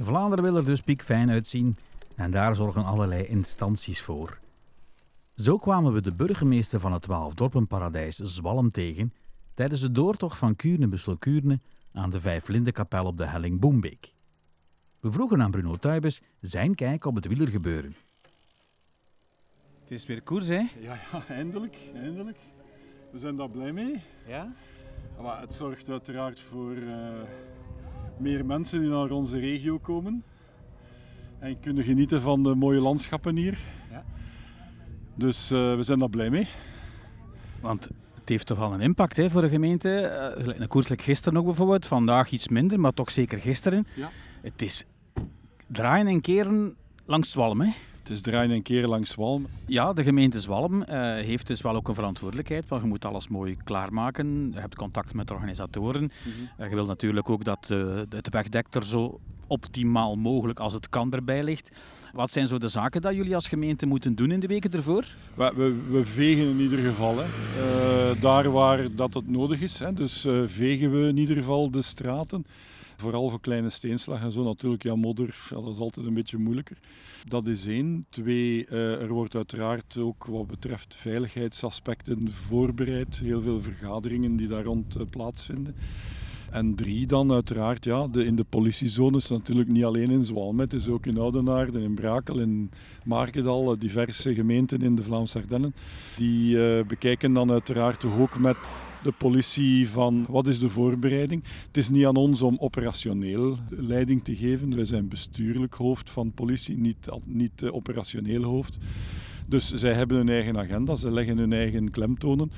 Vlaanderen 0.00 0.44
wil 0.44 0.56
er 0.56 0.64
dus 0.64 0.80
piekfijn 0.80 1.30
uitzien 1.30 1.76
en 2.16 2.30
daar 2.30 2.54
zorgen 2.54 2.84
allerlei 2.84 3.24
instanties 3.24 4.00
voor. 4.00 4.38
Zo 5.34 5.58
kwamen 5.58 5.92
we 5.92 6.02
de 6.02 6.12
burgemeester 6.12 6.80
van 6.80 6.92
het 6.92 7.02
Twaalfdorpenparadijs 7.02 8.16
Zwalm 8.16 8.70
tegen 8.70 9.12
tijdens 9.54 9.80
de 9.80 9.92
doortocht 9.92 10.38
van 10.38 10.56
Kuurne-Busselkuurne 10.56 11.58
aan 11.92 12.10
de 12.10 12.20
Vijflindenkapel 12.20 13.04
op 13.04 13.16
de 13.16 13.26
helling 13.26 13.60
Boembeek. 13.60 14.12
We 15.00 15.12
vroegen 15.12 15.42
aan 15.42 15.50
Bruno 15.50 15.76
Tuibes 15.76 16.20
zijn 16.40 16.74
kijk 16.74 17.04
op 17.04 17.14
het 17.14 17.26
wielergebeuren. 17.26 17.94
Het 19.80 19.90
is 19.90 20.06
weer 20.06 20.22
koers, 20.22 20.46
hè? 20.48 20.54
Ja, 20.80 20.98
ja, 21.12 21.22
eindelijk, 21.28 21.78
eindelijk. 21.94 22.38
We 23.12 23.18
zijn 23.18 23.36
daar 23.36 23.50
blij 23.50 23.72
mee. 23.72 24.00
Ja. 24.26 24.52
Maar 25.22 25.40
het 25.40 25.52
zorgt 25.52 25.88
uiteraard 25.88 26.40
voor 26.40 26.76
eh, 26.76 27.08
meer 28.16 28.46
mensen 28.46 28.80
die 28.80 28.88
naar 28.88 29.10
onze 29.10 29.38
regio 29.38 29.78
komen. 29.78 30.24
En 31.38 31.60
kunnen 31.60 31.84
genieten 31.84 32.22
van 32.22 32.42
de 32.42 32.54
mooie 32.54 32.80
landschappen 32.80 33.36
hier. 33.36 33.58
Ja. 33.90 34.04
Dus 35.14 35.50
eh, 35.50 35.74
we 35.74 35.82
zijn 35.82 35.98
daar 35.98 36.10
blij 36.10 36.30
mee. 36.30 36.48
Want 37.60 37.88
het 38.28 38.36
heeft 38.36 38.46
toch 38.46 38.58
wel 38.58 38.72
een 38.72 38.80
impact 38.80 39.16
hè, 39.16 39.30
voor 39.30 39.42
de 39.42 39.48
gemeente. 39.48 40.00
Eh, 40.00 40.60
Een 40.60 40.68
koers 40.68 40.88
like 40.88 41.02
gisteren 41.02 41.38
ook 41.38 41.44
bijvoorbeeld. 41.44 41.86
Vandaag 41.86 42.30
iets 42.30 42.48
minder, 42.48 42.80
maar 42.80 42.92
toch 42.92 43.10
zeker 43.10 43.38
gisteren. 43.38 43.86
Ja. 43.94 44.10
Het 44.40 44.62
is 44.62 44.84
draaien 45.66 46.06
en 46.06 46.20
keren 46.20 46.76
langs 47.06 47.30
Zwalm, 47.30 47.60
hè? 47.60 47.70
Het 48.02 48.10
is 48.16 48.22
draaien 48.22 48.50
en 48.50 48.62
keren 48.62 48.88
langs 48.88 49.14
Walm. 49.14 49.46
Ja, 49.66 49.92
de 49.92 50.02
gemeente 50.02 50.40
Zwalm 50.40 50.82
eh, 50.82 51.00
heeft 51.00 51.46
dus 51.46 51.60
wel 51.60 51.74
ook 51.74 51.88
een 51.88 51.94
verantwoordelijkheid, 51.94 52.68
want 52.68 52.82
je 52.82 52.88
moet 52.88 53.04
alles 53.04 53.28
mooi 53.28 53.56
klaarmaken. 53.64 54.50
Je 54.54 54.60
hebt 54.60 54.74
contact 54.74 55.14
met 55.14 55.28
de 55.28 55.34
organisatoren. 55.34 56.10
Eh, 56.56 56.68
je 56.68 56.74
wilt 56.74 56.88
natuurlijk 56.88 57.30
ook 57.30 57.44
dat 57.44 57.66
eh, 57.70 58.00
het 58.08 58.28
wegdek 58.30 58.66
er 58.70 58.86
zo 58.86 59.20
optimaal 59.46 60.16
mogelijk 60.16 60.60
als 60.60 60.72
het 60.72 60.88
kan 60.88 61.12
erbij 61.12 61.42
ligt. 61.42 61.76
Wat 62.12 62.30
zijn 62.30 62.46
zo 62.46 62.58
de 62.58 62.68
zaken 62.68 63.00
dat 63.00 63.14
jullie 63.14 63.34
als 63.34 63.48
gemeente 63.48 63.86
moeten 63.86 64.14
doen 64.14 64.30
in 64.30 64.40
de 64.40 64.46
weken 64.46 64.72
ervoor? 64.72 65.04
We, 65.34 65.52
we, 65.56 65.74
we 65.90 66.04
vegen 66.04 66.48
in 66.48 66.60
ieder 66.60 66.78
geval. 66.78 67.16
Hè. 67.18 67.24
Eh, 67.24 68.20
daar 68.20 68.50
waar 68.50 68.94
dat 68.94 69.14
het 69.14 69.28
nodig 69.28 69.60
is. 69.60 69.78
Hè. 69.78 69.92
Dus 69.92 70.24
eh, 70.24 70.42
vegen 70.46 71.00
we 71.00 71.08
in 71.08 71.16
ieder 71.16 71.36
geval 71.36 71.70
de 71.70 71.82
straten. 71.82 72.46
Vooral 72.96 73.30
voor 73.30 73.40
kleine 73.40 73.70
steenslag 73.70 74.22
en 74.22 74.32
zo 74.32 74.44
natuurlijk. 74.44 74.82
Ja, 74.82 74.94
modder, 74.96 75.36
dat 75.50 75.66
is 75.66 75.78
altijd 75.78 76.06
een 76.06 76.14
beetje 76.14 76.38
moeilijker. 76.38 76.78
Dat 77.28 77.46
is 77.46 77.66
één. 77.66 78.06
Twee, 78.08 78.66
eh, 78.66 79.00
er 79.00 79.08
wordt 79.08 79.34
uiteraard 79.34 79.98
ook 79.98 80.24
wat 80.24 80.46
betreft 80.46 80.94
veiligheidsaspecten 80.94 82.32
voorbereid. 82.32 83.18
Heel 83.18 83.40
veel 83.40 83.62
vergaderingen 83.62 84.36
die 84.36 84.48
daar 84.48 84.64
rond 84.64 85.10
plaatsvinden. 85.10 85.74
En 86.50 86.74
drie 86.74 87.06
dan 87.06 87.32
uiteraard, 87.32 87.84
ja, 87.84 88.06
de, 88.06 88.24
in 88.24 88.36
de 88.36 88.44
politiezones 88.44 89.28
natuurlijk 89.28 89.68
niet 89.68 89.84
alleen 89.84 90.10
in 90.10 90.24
Zwalm. 90.24 90.60
Het 90.60 90.72
is 90.72 90.88
ook 90.88 91.06
in 91.06 91.18
Oudenaarde, 91.18 91.80
in 91.80 91.94
Brakel, 91.94 92.38
in 92.38 92.70
Markedal, 93.04 93.72
eh, 93.72 93.80
diverse 93.80 94.34
gemeenten 94.34 94.82
in 94.82 94.94
de 94.94 95.02
Vlaamse 95.02 95.38
Ardennen. 95.38 95.74
Die 96.16 96.62
eh, 96.62 96.86
bekijken 96.86 97.32
dan 97.32 97.50
uiteraard 97.50 98.04
ook 98.04 98.38
met 98.38 98.56
de 99.02 99.12
politie 99.12 99.88
van 99.88 100.26
wat 100.28 100.46
is 100.46 100.58
de 100.58 100.68
voorbereiding. 100.68 101.42
Het 101.66 101.76
is 101.76 101.90
niet 101.90 102.06
aan 102.06 102.16
ons 102.16 102.42
om 102.42 102.56
operationeel 102.58 103.58
leiding 103.68 104.24
te 104.24 104.36
geven. 104.36 104.76
Wij 104.76 104.84
zijn 104.84 105.08
bestuurlijk 105.08 105.74
hoofd 105.74 106.10
van 106.10 106.32
politie, 106.32 106.78
niet, 106.78 107.08
niet 107.24 107.62
eh, 107.62 107.74
operationeel 107.74 108.42
hoofd. 108.42 108.78
Dus 109.46 109.72
zij 109.72 109.92
hebben 109.92 110.16
hun 110.16 110.28
eigen 110.28 110.58
agenda, 110.58 110.94
ze 110.94 111.10
leggen 111.10 111.38
hun 111.38 111.52
eigen 111.52 111.90
klemtonen. 111.90 112.50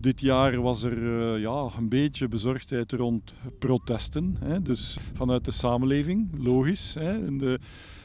Dit 0.00 0.20
jaar 0.20 0.60
was 0.60 0.82
er 0.82 0.92
eh, 0.92 1.40
ja, 1.40 1.68
een 1.78 1.88
beetje 1.88 2.28
bezorgdheid 2.28 2.92
rond 2.92 3.34
protesten. 3.58 4.36
Hè. 4.40 4.62
Dus 4.62 4.98
vanuit 5.14 5.44
de 5.44 5.50
samenleving, 5.50 6.28
logisch. 6.38 6.94
Hè. 6.94 7.26
En 7.26 7.38
de 7.38 7.58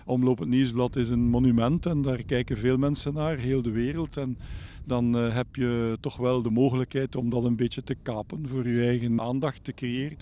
Omloop 0.05 0.39
het 0.39 0.47
Nieuwsblad 0.47 0.95
is 0.95 1.09
een 1.09 1.29
monument 1.29 1.85
en 1.85 2.01
daar 2.01 2.23
kijken 2.23 2.57
veel 2.57 2.77
mensen 2.77 3.13
naar, 3.13 3.37
heel 3.37 3.61
de 3.61 3.71
wereld. 3.71 4.17
En 4.17 4.37
dan 4.83 5.17
eh, 5.17 5.33
heb 5.35 5.55
je 5.55 5.97
toch 5.99 6.17
wel 6.17 6.41
de 6.41 6.49
mogelijkheid 6.49 7.15
om 7.15 7.29
dat 7.29 7.43
een 7.43 7.55
beetje 7.55 7.83
te 7.83 7.95
kapen, 8.01 8.47
voor 8.49 8.67
je 8.67 8.85
eigen 8.85 9.21
aandacht 9.21 9.63
te 9.63 9.73
creëren. 9.73 10.17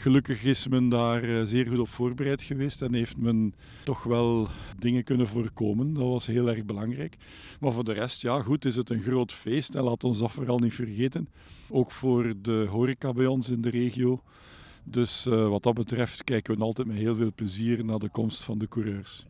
Gelukkig 0.00 0.44
is 0.44 0.68
men 0.68 0.88
daar 0.88 1.22
eh, 1.22 1.42
zeer 1.44 1.66
goed 1.66 1.78
op 1.78 1.88
voorbereid 1.88 2.42
geweest 2.42 2.82
en 2.82 2.94
heeft 2.94 3.16
men 3.16 3.54
toch 3.84 4.02
wel 4.02 4.48
dingen 4.78 5.04
kunnen 5.04 5.28
voorkomen. 5.28 5.94
Dat 5.94 6.02
was 6.02 6.26
heel 6.26 6.48
erg 6.48 6.64
belangrijk. 6.64 7.16
Maar 7.58 7.72
voor 7.72 7.84
de 7.84 7.92
rest, 7.92 8.22
ja 8.22 8.42
goed, 8.42 8.64
is 8.64 8.76
het 8.76 8.90
een 8.90 9.02
groot 9.02 9.32
feest 9.32 9.74
en 9.74 9.82
laat 9.82 10.04
ons 10.04 10.18
dat 10.18 10.30
vooral 10.30 10.58
niet 10.58 10.74
vergeten. 10.74 11.28
Ook 11.68 11.90
voor 11.90 12.34
de 12.42 12.66
horeca 12.70 13.12
bij 13.12 13.26
ons 13.26 13.48
in 13.48 13.60
de 13.60 13.70
regio. 13.70 14.22
Dus 14.84 15.26
uh, 15.26 15.48
wat 15.48 15.62
dat 15.62 15.74
betreft 15.74 16.24
kijken 16.24 16.56
we 16.56 16.62
altijd 16.62 16.86
met 16.86 16.96
heel 16.96 17.14
veel 17.14 17.32
plezier 17.34 17.84
naar 17.84 17.98
de 17.98 18.08
komst 18.08 18.42
van 18.42 18.58
de 18.58 18.68
coureurs. 18.68 19.26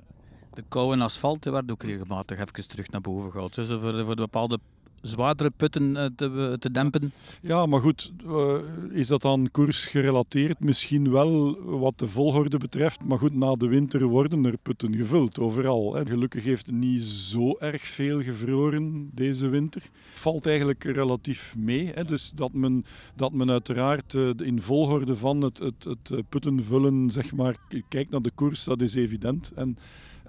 De 0.50 0.64
koude 0.68 1.02
asfalt 1.02 1.44
werd 1.44 1.70
ook 1.70 1.82
regelmatig 1.82 2.38
even 2.38 2.68
terug 2.68 2.90
naar 2.90 3.00
boven 3.00 3.30
gehaald. 3.30 3.54
Dus 3.54 3.66
voor, 3.66 4.04
voor 4.04 4.16
de 4.16 4.22
bepaalde 4.22 4.58
zwaardere 5.00 5.50
putten 5.56 5.90
uh, 5.90 6.04
te, 6.16 6.56
te, 6.58 6.70
dempen. 6.70 7.12
Ja, 7.40 7.66
maar 7.66 7.80
goed, 7.80 8.12
uh, 8.26 8.54
is 8.90 9.06
dat 9.06 9.24
aan 9.24 9.50
koers 9.50 9.86
gerelateerd? 9.86 10.60
Misschien 10.60 11.10
wel 11.10 11.58
wat 11.78 11.98
de 11.98 12.08
volgorde 12.08 12.58
betreft. 12.58 13.04
Maar 13.04 13.18
goed, 13.18 13.34
na 13.34 13.54
de 13.54 13.66
winter 13.66 14.04
worden 14.04 14.44
er 14.44 14.56
putten 14.62 14.96
gevuld, 14.96 15.38
overal. 15.38 15.94
Hè. 15.94 16.06
Gelukkig 16.06 16.44
heeft 16.44 16.66
het 16.66 16.74
niet 16.74 17.02
zo 17.02 17.56
erg 17.58 17.82
veel 17.82 18.22
gevroren 18.22 19.10
deze 19.14 19.48
winter. 19.48 19.82
Valt 20.14 20.46
eigenlijk 20.46 20.84
relatief 20.84 21.54
mee. 21.56 21.90
Hè. 21.94 22.04
Dus 22.04 22.32
dat 22.34 22.52
men, 22.52 22.84
dat 23.16 23.32
men 23.32 23.50
uiteraard 23.50 24.14
in 24.36 24.62
volgorde 24.62 25.16
van 25.16 25.42
het, 25.42 25.58
het, 25.58 25.84
het 25.84 26.28
putten 26.28 26.64
vullen, 26.64 27.10
zeg 27.10 27.32
maar, 27.32 27.56
kijkt 27.88 28.10
naar 28.10 28.22
de 28.22 28.32
koers, 28.34 28.64
dat 28.64 28.80
is 28.80 28.94
evident. 28.94 29.52
En, 29.54 29.78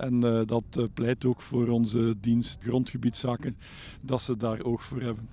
en 0.01 0.25
uh, 0.25 0.41
dat 0.45 0.63
uh, 0.77 0.85
pleit 0.93 1.25
ook 1.25 1.41
voor 1.41 1.67
onze 1.67 2.19
dienst 2.19 2.61
grondgebiedszaken, 2.63 3.57
dat 4.01 4.21
ze 4.21 4.37
daar 4.37 4.63
oog 4.63 4.83
voor 4.83 5.01
hebben. 5.01 5.29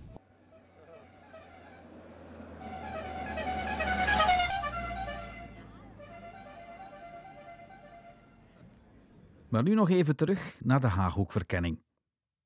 Maar 9.49 9.63
nu 9.63 9.75
nog 9.75 9.91
even 9.91 10.17
terug 10.17 10.61
naar 10.65 10.81
de 10.81 10.87
Haaghoekverkenning. 10.87 11.81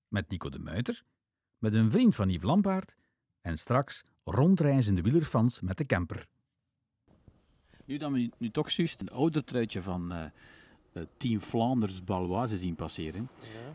Met 0.09 0.31
Nico 0.31 0.49
de 0.49 0.59
Muiter, 0.59 1.05
met 1.59 1.75
een 1.75 1.91
vriend 1.91 2.15
van 2.15 2.29
Yves 2.29 2.43
Lampaard 2.43 2.97
en 3.41 3.59
straks 3.59 4.05
rondreizende 4.25 5.03
wielerfans 5.03 5.61
met 5.61 5.77
de 5.77 5.87
camper. 5.87 6.27
Nu 7.85 7.97
dan 7.97 8.13
we 8.13 8.31
nu 8.39 8.51
toch 8.51 8.71
juist 8.71 9.01
een 9.01 9.11
ouder 9.11 9.45
truitje 9.45 9.83
van... 9.83 10.13
Uh, 10.13 10.25
Team 11.17 11.41
Flanders 11.41 12.05
Baloise 12.05 12.59
zien 12.59 12.75
passeren. 12.75 13.29
Ja. 13.39 13.73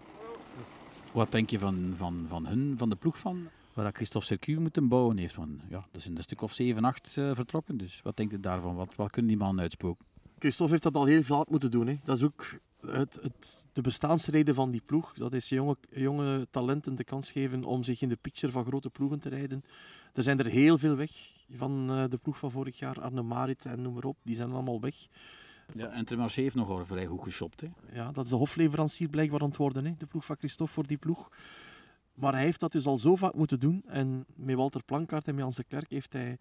Wat 1.11 1.31
denk 1.31 1.49
je 1.49 1.59
van, 1.59 1.93
van, 1.97 2.25
van 2.27 2.45
hun, 2.45 2.73
van 2.77 2.89
de 2.89 2.95
ploeg 2.95 3.17
van, 3.17 3.47
waar 3.73 3.91
Christophe 3.91 4.27
Circuit 4.27 4.59
moeten 4.59 4.87
bouwen 4.87 5.17
heeft? 5.17 5.35
Want, 5.35 5.61
ja, 5.69 5.85
dat 5.91 6.01
is 6.01 6.07
een 6.07 6.23
stuk 6.23 6.41
of 6.41 6.53
7, 6.53 6.83
8 6.83 7.15
uh, 7.19 7.35
vertrokken, 7.35 7.77
dus 7.77 8.01
wat 8.03 8.17
denk 8.17 8.31
je 8.31 8.39
daarvan? 8.39 8.75
Wat, 8.75 8.95
wat 8.95 9.11
kunnen 9.11 9.31
die 9.31 9.39
mannen 9.39 9.61
uitspoken? 9.61 10.05
Christophe 10.39 10.71
heeft 10.71 10.83
dat 10.83 10.95
al 10.95 11.05
heel 11.05 11.23
vaak 11.23 11.49
moeten 11.49 11.71
doen. 11.71 11.87
Hè. 11.87 11.97
Dat 12.03 12.17
is 12.17 12.23
ook 12.23 12.59
het, 12.81 13.19
het, 13.21 13.67
de 13.73 13.81
bestaansreden 13.81 14.55
van 14.55 14.71
die 14.71 14.81
ploeg. 14.85 15.13
Dat 15.13 15.33
is 15.33 15.49
jonge, 15.49 15.77
jonge 15.89 16.47
talenten 16.49 16.95
de 16.95 17.03
kans 17.03 17.31
geven 17.31 17.63
om 17.63 17.83
zich 17.83 18.01
in 18.01 18.09
de 18.09 18.17
picture 18.21 18.51
van 18.51 18.65
grote 18.65 18.89
ploegen 18.89 19.19
te 19.19 19.29
rijden. 19.29 19.63
Er 20.13 20.23
zijn 20.23 20.39
er 20.39 20.45
heel 20.45 20.77
veel 20.77 20.95
weg. 20.95 21.11
van 21.49 21.89
eh, 21.89 22.03
de 22.09 22.17
ploeg 22.17 22.37
van 22.37 22.51
vorig 22.51 22.79
jaar. 22.79 23.01
Arne 23.01 23.21
Marit 23.21 23.65
en 23.65 23.81
noem 23.81 23.93
maar 23.93 24.03
op. 24.03 24.17
Die 24.23 24.35
zijn 24.35 24.51
allemaal 24.51 24.81
weg. 24.81 25.07
Ja, 25.73 25.87
en 25.87 25.97
Intermarché 25.97 26.41
heeft 26.41 26.55
nog 26.55 26.69
al 26.69 26.85
vrij 26.85 27.05
goed 27.05 27.23
geshopt. 27.23 27.61
Hè. 27.61 27.67
Ja, 27.91 28.11
dat 28.11 28.23
is 28.23 28.29
de 28.29 28.35
hofleverancier 28.35 29.09
blijkbaar 29.09 29.41
aan 29.41 29.47
het 29.47 29.57
worden, 29.57 29.85
hè, 29.85 29.93
de 29.97 30.05
ploeg 30.05 30.25
van 30.25 30.35
Christophe 30.35 30.73
voor 30.73 30.87
die 30.87 30.97
ploeg. 30.97 31.29
Maar 32.13 32.33
hij 32.33 32.43
heeft 32.43 32.59
dat 32.59 32.71
dus 32.71 32.85
al 32.85 32.97
zo 32.97 33.15
vaak 33.15 33.33
moeten 33.33 33.59
doen. 33.59 33.83
En 33.85 34.25
met 34.35 34.55
Walter 34.55 34.83
Plankaart 34.83 35.27
en 35.27 35.33
met 35.33 35.43
Hans 35.43 35.55
de 35.55 35.63
Klerk 35.63 35.89
heeft 35.89 36.13
hij 36.13 36.37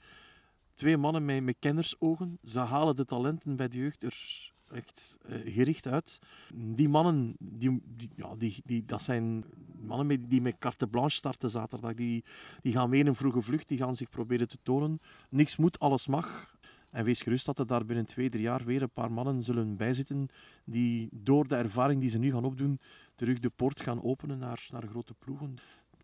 twee 0.72 0.96
mannen 0.96 1.24
met, 1.24 1.42
met 1.42 1.56
kennersogen. 1.58 2.38
Ze 2.44 2.58
halen 2.58 2.96
de 2.96 3.04
talenten 3.04 3.56
bij 3.56 3.68
de 3.68 3.78
jeugd 3.78 4.02
er 4.02 4.52
echt 4.72 5.16
eh, 5.28 5.38
gericht 5.52 5.86
uit. 5.86 6.18
Die 6.54 6.88
mannen, 6.88 7.36
die, 7.38 7.80
die, 7.84 8.10
ja, 8.16 8.34
die, 8.36 8.62
die, 8.64 8.84
dat 8.84 9.02
zijn 9.02 9.44
mannen 9.80 10.06
met, 10.06 10.30
die 10.30 10.40
met 10.40 10.58
carte 10.58 10.86
blanche 10.86 11.16
starten 11.16 11.50
zaterdag. 11.50 11.94
Die, 11.94 12.24
die 12.62 12.72
gaan 12.72 12.90
mee 12.90 13.00
in 13.00 13.06
een 13.06 13.14
vroege 13.14 13.42
vlucht, 13.42 13.68
die 13.68 13.78
gaan 13.78 13.96
zich 13.96 14.08
proberen 14.08 14.48
te 14.48 14.58
tonen. 14.62 15.00
Niks 15.30 15.56
moet, 15.56 15.78
alles 15.78 16.06
mag. 16.06 16.55
En 16.96 17.04
wees 17.04 17.22
gerust 17.22 17.46
dat 17.46 17.58
er 17.58 17.66
daar 17.66 17.84
binnen 17.84 18.06
twee, 18.06 18.28
drie 18.28 18.42
jaar 18.42 18.64
weer 18.64 18.82
een 18.82 18.90
paar 18.90 19.12
mannen 19.12 19.42
zullen 19.42 19.76
bijzitten 19.76 20.28
die 20.64 21.08
door 21.12 21.48
de 21.48 21.56
ervaring 21.56 22.00
die 22.00 22.10
ze 22.10 22.18
nu 22.18 22.32
gaan 22.32 22.44
opdoen, 22.44 22.80
terug 23.14 23.38
de 23.38 23.50
poort 23.50 23.80
gaan 23.80 24.02
openen 24.02 24.38
naar, 24.38 24.66
naar 24.70 24.86
grote 24.86 25.14
ploegen. 25.14 25.54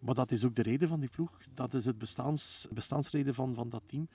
Maar 0.01 0.15
dat 0.15 0.31
is 0.31 0.45
ook 0.45 0.55
de 0.55 0.63
reden 0.63 0.89
van 0.89 1.01
die 1.01 1.09
ploeg. 1.09 1.39
Dat 1.55 1.75
is 1.75 1.85
het 1.85 1.99
bestaans, 1.99 2.69
bestaansreden 2.73 3.35
van, 3.35 3.55
van 3.55 3.69
dat 3.69 3.83
team. 3.87 4.09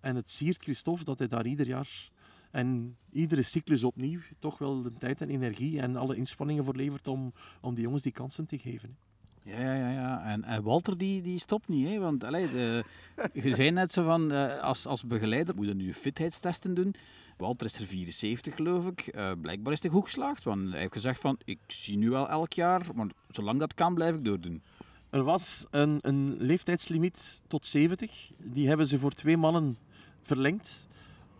En 0.00 0.16
het 0.16 0.30
siert 0.30 0.62
Christophe 0.62 1.04
dat 1.04 1.18
hij 1.18 1.28
daar 1.28 1.46
ieder 1.46 1.66
jaar 1.66 2.10
en 2.50 2.96
iedere 3.10 3.42
cyclus 3.42 3.84
opnieuw 3.84 4.20
toch 4.38 4.58
wel 4.58 4.82
de 4.82 4.92
tijd 4.92 5.20
en 5.20 5.30
energie 5.30 5.80
en 5.80 5.96
alle 5.96 6.16
inspanningen 6.16 6.64
voor 6.64 6.76
levert 6.76 7.08
om, 7.08 7.32
om 7.60 7.74
die 7.74 7.84
jongens 7.84 8.02
die 8.02 8.12
kansen 8.12 8.46
te 8.46 8.58
geven. 8.58 8.96
Ja, 9.44 9.74
ja, 9.74 9.90
ja. 9.90 10.24
En, 10.24 10.44
en 10.44 10.62
Walter 10.62 10.98
die, 10.98 11.22
die 11.22 11.38
stopt 11.38 11.68
niet. 11.68 11.88
Hè? 11.88 11.98
Want 11.98 12.24
allee, 12.24 12.50
de, 12.50 12.84
je 13.32 13.54
zei 13.54 13.70
net 13.70 13.92
zo 13.92 14.04
van, 14.04 14.32
eh, 14.32 14.60
als, 14.60 14.86
als 14.86 15.06
begeleider 15.06 15.54
moet 15.54 15.66
je 15.66 15.74
nu 15.74 15.94
fitheidstesten 15.94 16.74
doen. 16.74 16.94
Walter 17.36 17.66
is 17.66 17.80
er 17.80 17.86
74 17.86 18.54
geloof 18.54 18.86
ik. 18.86 19.00
Eh, 19.00 19.32
blijkbaar 19.40 19.72
is 19.72 19.82
hij 19.82 19.90
goed 19.90 20.04
geslaagd. 20.04 20.44
Want 20.44 20.70
hij 20.70 20.80
heeft 20.80 20.92
gezegd 20.92 21.20
van, 21.20 21.38
ik 21.44 21.58
zie 21.66 21.96
nu 21.96 22.10
wel 22.10 22.28
elk 22.28 22.52
jaar, 22.52 22.82
maar 22.94 23.06
zolang 23.28 23.58
dat 23.58 23.74
kan 23.74 23.94
blijf 23.94 24.14
ik 24.14 24.24
doordoen. 24.24 24.62
Er 25.10 25.22
was 25.22 25.66
een, 25.70 25.98
een 26.00 26.36
leeftijdslimiet 26.38 27.40
tot 27.46 27.66
70. 27.66 28.30
Die 28.38 28.68
hebben 28.68 28.86
ze 28.86 28.98
voor 28.98 29.12
twee 29.12 29.36
mannen 29.36 29.76
verlengd. 30.22 30.88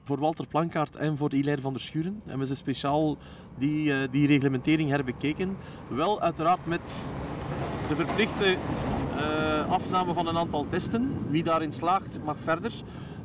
Voor 0.03 0.19
Walter 0.19 0.47
Plankaart 0.47 0.97
en 0.97 1.17
voor 1.17 1.33
Hilaire 1.33 1.63
van 1.63 1.73
der 1.73 1.83
Schuren 1.83 2.23
hebben 2.27 2.47
ze 2.47 2.55
speciaal 2.55 3.19
die, 3.59 3.93
eh, 3.93 4.11
die 4.11 4.27
reglementering 4.27 4.91
herbekeken. 4.91 5.57
Wel 5.89 6.21
uiteraard 6.21 6.67
met 6.67 7.13
de 7.97 8.05
verplichte 8.05 8.57
eh, 9.17 9.71
afname 9.71 10.13
van 10.13 10.27
een 10.27 10.37
aantal 10.37 10.67
testen. 10.69 11.31
Wie 11.31 11.43
daarin 11.43 11.73
slaagt 11.73 12.25
mag 12.25 12.37
verder. 12.41 12.73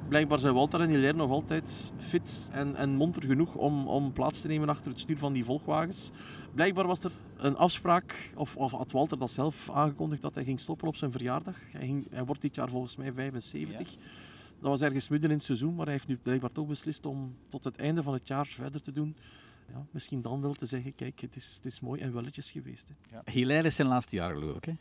Blijkbaar 0.08 0.40
zijn 0.40 0.54
Walter 0.54 0.82
en 0.82 0.90
Hilaire 0.90 1.18
nog 1.18 1.32
altijd 1.32 1.94
fit 1.98 2.50
en, 2.52 2.76
en 2.76 2.90
monter 2.90 3.24
genoeg 3.24 3.56
om, 3.56 3.88
om 3.88 4.14
plaats 4.14 4.42
te 4.42 4.48
nemen 4.48 4.70
achter 4.70 4.92
het 4.92 5.00
stuur 5.00 5.18
van 5.18 5.34
die 5.34 5.46
volgwagens. 5.46 6.12
Blijkbaar 6.54 6.88
was 6.88 7.04
er 7.04 7.12
een 7.38 7.58
afspraak, 7.58 8.32
of, 8.36 8.58
of 8.58 8.72
had 8.72 8.92
Walter 8.92 9.20
dat 9.20 9.32
zelf 9.32 9.70
aangekondigd, 9.70 10.22
dat 10.22 10.36
hij 10.36 10.44
ging 10.44 10.60
stoppen 10.60 10.88
op 10.88 10.96
zijn 10.96 11.12
verjaardag. 11.12 11.56
Hij, 11.72 11.86
ging, 11.86 12.08
hij 12.12 12.26
wordt 12.26 12.42
dit 12.42 12.56
jaar 12.56 12.70
volgens 12.70 12.96
mij 12.96 13.14
75. 13.14 13.88
Dat 14.60 14.70
was 14.70 14.82
ergens 14.82 15.08
midden 15.08 15.30
in 15.30 15.36
het 15.36 15.46
seizoen, 15.46 15.76
maar 15.76 15.86
hij 15.86 15.94
heeft 15.94 16.08
nu 16.08 16.18
blijkbaar 16.18 16.52
toch 16.52 16.68
beslist 16.68 17.06
om 17.06 17.36
tot 17.48 17.64
het 17.64 17.78
einde 17.78 18.04
van 18.04 18.14
het 18.14 18.28
jaar 18.28 18.46
verder 18.46 18.82
te 18.82 18.92
doen. 18.92 19.16
Ja, 19.74 19.86
misschien 19.92 20.22
dan 20.22 20.42
wel 20.42 20.54
te 20.54 20.66
zeggen, 20.66 20.96
kijk, 20.96 21.20
het 21.20 21.36
is, 21.36 21.54
het 21.56 21.66
is 21.66 21.80
mooi 21.80 22.02
en 22.02 22.14
welletjes 22.14 22.52
geweest. 22.52 22.88
Hè. 22.88 23.16
Ja. 23.16 23.32
Hilaire 23.32 23.68
is 23.68 23.76
zijn 23.76 23.88
laatste 23.88 24.16
jaar 24.16 24.34
geloof 24.34 24.56
ik. 24.58 24.66
Hè? 24.66 24.74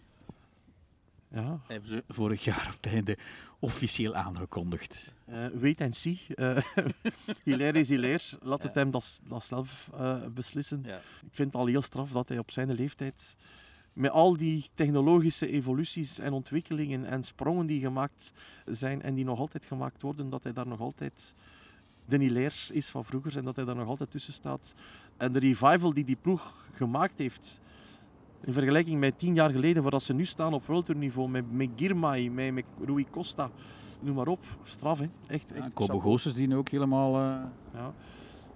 Ja, 1.30 1.60
Hebben 1.66 1.88
ze 1.88 2.04
vorig 2.08 2.44
jaar 2.44 2.66
op 2.66 2.82
het 2.82 2.92
einde 2.92 3.18
officieel 3.58 4.14
aangekondigd. 4.14 5.14
eh 5.24 5.46
wait 5.54 5.80
and 5.80 5.94
see. 5.94 6.20
Eh 6.34 6.56
Hilaire 7.44 7.78
is 7.78 7.88
Hilaire. 7.88 8.24
Laat 8.42 8.62
het 8.62 8.74
hem 8.74 8.90
dat, 8.90 9.20
dat 9.28 9.44
zelf 9.44 9.90
eh, 9.94 10.26
beslissen. 10.26 10.82
Ja. 10.84 10.96
Ik 10.96 11.30
vind 11.34 11.52
het 11.52 11.60
al 11.60 11.66
heel 11.66 11.82
straf 11.82 12.10
dat 12.10 12.28
hij 12.28 12.38
op 12.38 12.50
zijn 12.50 12.72
leeftijd, 12.72 13.36
met 13.92 14.10
al 14.10 14.36
die 14.36 14.68
technologische 14.74 15.48
evoluties 15.48 16.18
en 16.18 16.32
ontwikkelingen 16.32 17.04
en 17.04 17.22
sprongen 17.24 17.66
die 17.66 17.80
gemaakt 17.80 18.32
zijn 18.64 19.02
en 19.02 19.14
die 19.14 19.24
nog 19.24 19.38
altijd 19.38 19.66
gemaakt 19.66 20.02
worden, 20.02 20.30
dat 20.30 20.42
hij 20.42 20.52
daar 20.52 20.66
nog 20.66 20.80
altijd 20.80 21.34
de 22.08 22.18
Hilaire 22.18 22.54
is 22.72 22.88
van 22.88 23.04
vroeger 23.04 23.36
en 23.36 23.44
dat 23.44 23.56
hij 23.56 23.64
daar 23.64 23.76
nog 23.76 23.88
altijd 23.88 24.10
tussen 24.10 24.32
staat. 24.32 24.74
En 25.16 25.32
de 25.32 25.38
revival 25.38 25.92
die 25.94 26.04
die 26.04 26.16
ploeg 26.16 26.66
gemaakt 26.72 27.18
heeft, 27.18 27.60
in 28.44 28.52
vergelijking 28.52 28.98
met 29.00 29.18
tien 29.18 29.34
jaar 29.34 29.50
geleden, 29.50 29.82
waar 29.82 29.90
dat 29.90 30.02
ze 30.02 30.12
nu 30.14 30.24
staan 30.24 30.52
op 30.54 30.66
wereldtourniveau, 30.66 31.28
met, 31.28 31.52
met 31.52 31.68
Girmay, 31.76 32.28
met, 32.28 32.52
met 32.52 32.64
Rui 32.84 33.06
Costa, 33.10 33.50
noem 34.00 34.14
maar 34.14 34.26
op. 34.26 34.44
Straf, 34.62 34.98
hè. 34.98 35.06
Echt, 35.26 35.52
echt. 35.52 35.64
Ja, 35.64 35.70
Kobe 35.74 35.74
chapeau. 35.74 36.00
Goossens 36.02 36.34
die 36.34 36.46
nu 36.46 36.56
ook 36.56 36.68
helemaal... 36.68 37.14
eh, 37.14 37.42
Ja, 37.74 37.94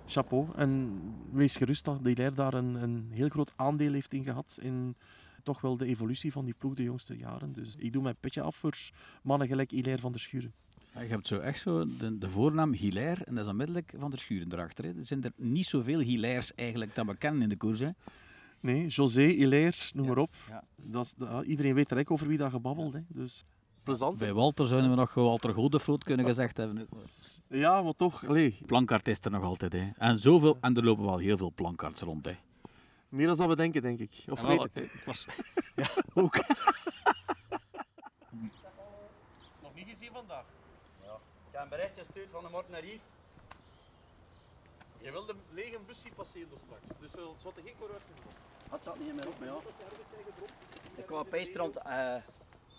chapeau. 0.07 0.47
En 0.57 1.01
wees 1.31 1.57
gerust 1.57 1.85
dat 1.85 2.01
Hilaire 2.03 2.35
daar 2.35 2.55
een, 2.55 2.75
een 2.83 3.09
heel 3.11 3.29
groot 3.29 3.53
aandeel 3.57 3.93
heeft 3.93 4.13
in 4.13 4.23
gehad. 4.25 4.59
In 4.61 4.97
toch 5.43 5.61
wel 5.61 5.77
de 5.77 5.87
evolutie 5.87 6.33
van 6.33 6.45
die 6.45 6.55
ploeg 6.59 6.75
de 6.75 6.83
jongste 6.83 7.17
jaren. 7.17 7.53
Dus 7.53 7.75
ik 7.79 7.93
doe 7.93 8.03
mijn 8.03 8.17
petje 8.21 8.43
af 8.43 8.57
voor 8.57 8.75
mannen 9.23 9.49
gelijk 9.49 9.71
Hilaire 9.71 10.01
van 10.03 10.13
der 10.13 10.21
Schuren. 10.21 10.53
Ja, 10.95 11.01
je 11.01 11.09
hebt 11.09 11.27
zo 11.27 11.39
echt 11.39 11.61
zo 11.61 11.87
de, 11.99 12.19
de 12.19 12.31
voornaam 12.31 12.73
Hilaire 12.73 13.25
en 13.25 13.35
dat 13.35 13.45
is 13.45 13.51
onmiddellijk 13.51 13.93
Van 13.99 14.11
der 14.11 14.19
Schuren 14.19 14.53
erachter. 14.53 14.85
Hè. 14.85 14.91
Er 14.91 15.05
zijn 15.05 15.25
er 15.25 15.33
niet 15.37 15.67
zoveel 15.67 15.99
Hilaires 15.99 16.55
eigenlijk 16.55 16.95
dat 16.95 17.07
we 17.07 17.17
kennen 17.17 17.43
in 17.43 17.49
de 17.49 17.57
koers. 17.57 17.81
Hè. 17.81 17.89
Nee, 18.61 18.87
José, 18.87 19.23
Hilaire, 19.23 19.77
noem 19.95 20.05
Ja, 20.05 20.11
maar 20.13 20.23
op. 20.23 20.35
ja. 20.49 20.65
Dat, 20.77 21.15
dat- 21.17 21.45
iedereen 21.45 21.75
weet 21.75 21.89
direct 21.89 22.09
over 22.11 22.27
wie 22.27 22.39
dat 22.39 22.51
gebabbeld. 22.51 22.93
Hè. 22.93 23.01
Dus 23.09 23.45
plezant. 23.83 24.19
Bij 24.19 24.33
Walter 24.33 24.67
zouden 24.67 24.91
we 24.91 24.97
nog 24.97 25.15
Walter 25.15 25.55
Godefroot 25.55 26.05
kunnen 26.05 26.27
gezegd 26.27 26.57
hebben. 26.57 26.89
Ja, 27.49 27.83
maar 27.83 27.93
toch, 27.95 28.27
allee, 28.27 28.59
Plankaart 28.67 29.09
is 29.09 29.19
er 29.21 29.31
nog 29.31 29.43
altijd. 29.43 29.73
Hè. 29.73 29.91
En, 29.97 30.19
zoveel, 30.19 30.59
en 30.61 30.77
er 30.77 30.85
lopen 30.85 31.05
wel 31.05 31.19
heel 31.19 31.37
veel 31.37 31.53
plankaarts 31.55 32.03
rond. 32.03 32.25
Hè. 32.25 32.37
meer 33.09 33.27
dan 33.27 33.37
dat 33.37 33.49
we 33.49 33.57
denken, 33.57 33.83
denk 33.83 33.99
ik. 33.99 34.25
Of 34.29 34.41
weet 34.41 34.69
eh, 34.73 34.83
ik 34.83 35.03
was, 35.07 35.27
ja, 35.77 35.87
ook. 36.15 36.37
Nog 39.63 39.75
niet 39.75 39.87
gezien 39.89 40.11
vandaag. 40.13 40.45
Ik 41.05 41.59
heb 41.59 41.63
een 41.63 41.69
berichtje 41.69 42.03
gestuurd 42.05 42.31
van 42.31 42.43
de 42.45 42.49
morgen 42.51 42.71
naar 42.73 42.85
Yves. 42.85 43.01
Je 44.99 45.11
wil 45.11 45.27
de 45.27 45.35
lege 45.51 45.79
bus 45.87 46.01
zien 46.01 46.15
passeren 46.15 46.49
dus 46.51 46.61
straks. 46.61 47.01
Dus 47.01 47.13
er 47.13 47.29
zouden 47.41 47.65
geen 47.65 47.75
coureurs 47.79 48.03
op. 48.11 48.33
Dat 48.71 48.83
zat 48.85 48.99
niet 48.99 49.15
meer 49.15 49.29
op, 49.29 49.39
maar 49.39 49.49
ja. 49.49 49.57
Ik 50.97 51.07
kwam 51.07 51.19
opeens 51.19 51.55
rond 51.55 51.77
eh 51.77 52.17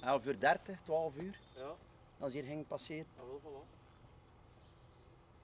11 0.01 0.25
uur 0.25 0.39
30, 0.39 0.81
12 0.81 1.15
uur, 1.15 1.39
Ja, 1.55 1.75
als 2.19 2.33
hier 2.33 2.43
ging 2.43 2.67
passeren. 2.67 3.05
ah, 3.19 3.23
wel 3.25 3.41
voilà. 3.43 3.81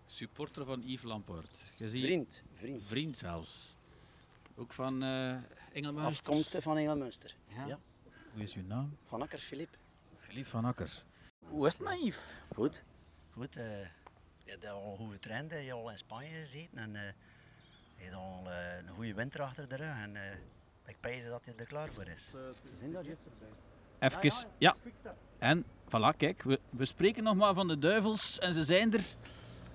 Supporter 0.05 0.65
van 0.65 0.81
Yves. 0.85 1.73
Je 1.77 1.89
ziet 1.89 2.03
Vriend, 2.05 2.41
vriend. 2.53 2.83
vriend 2.83 3.17
zelfs. 3.17 3.75
Ook 4.55 4.73
van 4.73 5.03
eh 5.03 5.35
Engelmuister. 5.73 6.27
Afkomstig 6.29 6.63
van 6.63 6.77
Engelmunster. 6.77 7.35
Ja. 7.47 7.65
Ja. 7.65 7.79
Hoe 8.33 8.41
is 8.41 8.53
uw 8.55 8.63
naam? 8.65 8.97
Van 9.05 9.21
Akker 9.21 9.39
Filip. 9.39 9.77
Filip 10.17 10.45
van 10.45 10.65
Akker. 10.65 11.03
Hoe 11.49 11.67
is 11.67 11.73
het 11.73 11.81
met 11.81 12.01
Yves? 12.01 12.37
Goed. 12.53 12.83
Goed. 13.31 13.57
eh 13.57 13.63
je 14.49 14.55
hebt 14.55 14.67
al 14.67 14.95
goed 14.97 15.11
getraind, 15.11 15.51
hè. 15.51 15.57
je 15.57 15.65
hebt 15.67 15.77
al 15.79 15.89
in 15.89 15.97
Spanje 15.97 16.39
gezeten 16.39 16.77
en 16.77 16.95
eh, 16.95 17.01
je 17.95 18.03
hebt 18.03 18.15
al 18.15 18.43
eh, 18.45 18.77
een 18.77 18.95
goede 18.95 19.13
winter 19.13 19.41
achter 19.41 19.67
de 19.67 19.75
rug. 19.75 19.95
En 20.03 20.15
eh, 20.15 20.31
ik 20.85 20.95
pijs 20.99 21.25
dat 21.25 21.41
hij 21.45 21.53
er 21.57 21.65
klaar 21.65 21.89
voor 21.93 22.07
is. 22.07 22.29
Ze 22.31 22.75
zijn 22.79 22.91
daar 22.91 23.03
juist 23.03 23.21
bij. 23.99 24.09
Even, 24.09 24.47
ja. 24.57 24.75
En, 25.39 25.63
voilà, 25.63 26.17
kijk, 26.17 26.43
we, 26.43 26.59
we 26.69 26.85
spreken 26.85 27.23
nog 27.23 27.35
maar 27.35 27.53
van 27.53 27.67
de 27.67 27.77
duivels 27.77 28.39
en 28.39 28.53
ze 28.53 28.63
zijn 28.63 28.93
er. 28.93 29.03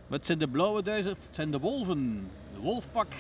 Maar 0.07 0.19
het 0.19 0.27
zijn 0.27 0.39
de 0.39 0.49
blauwe 0.49 0.83
duizels, 0.83 1.19
het 1.27 1.35
zijn 1.35 1.51
de 1.51 1.59
wolven. 1.59 2.31
De 2.53 2.59
wolfpak 2.59 3.13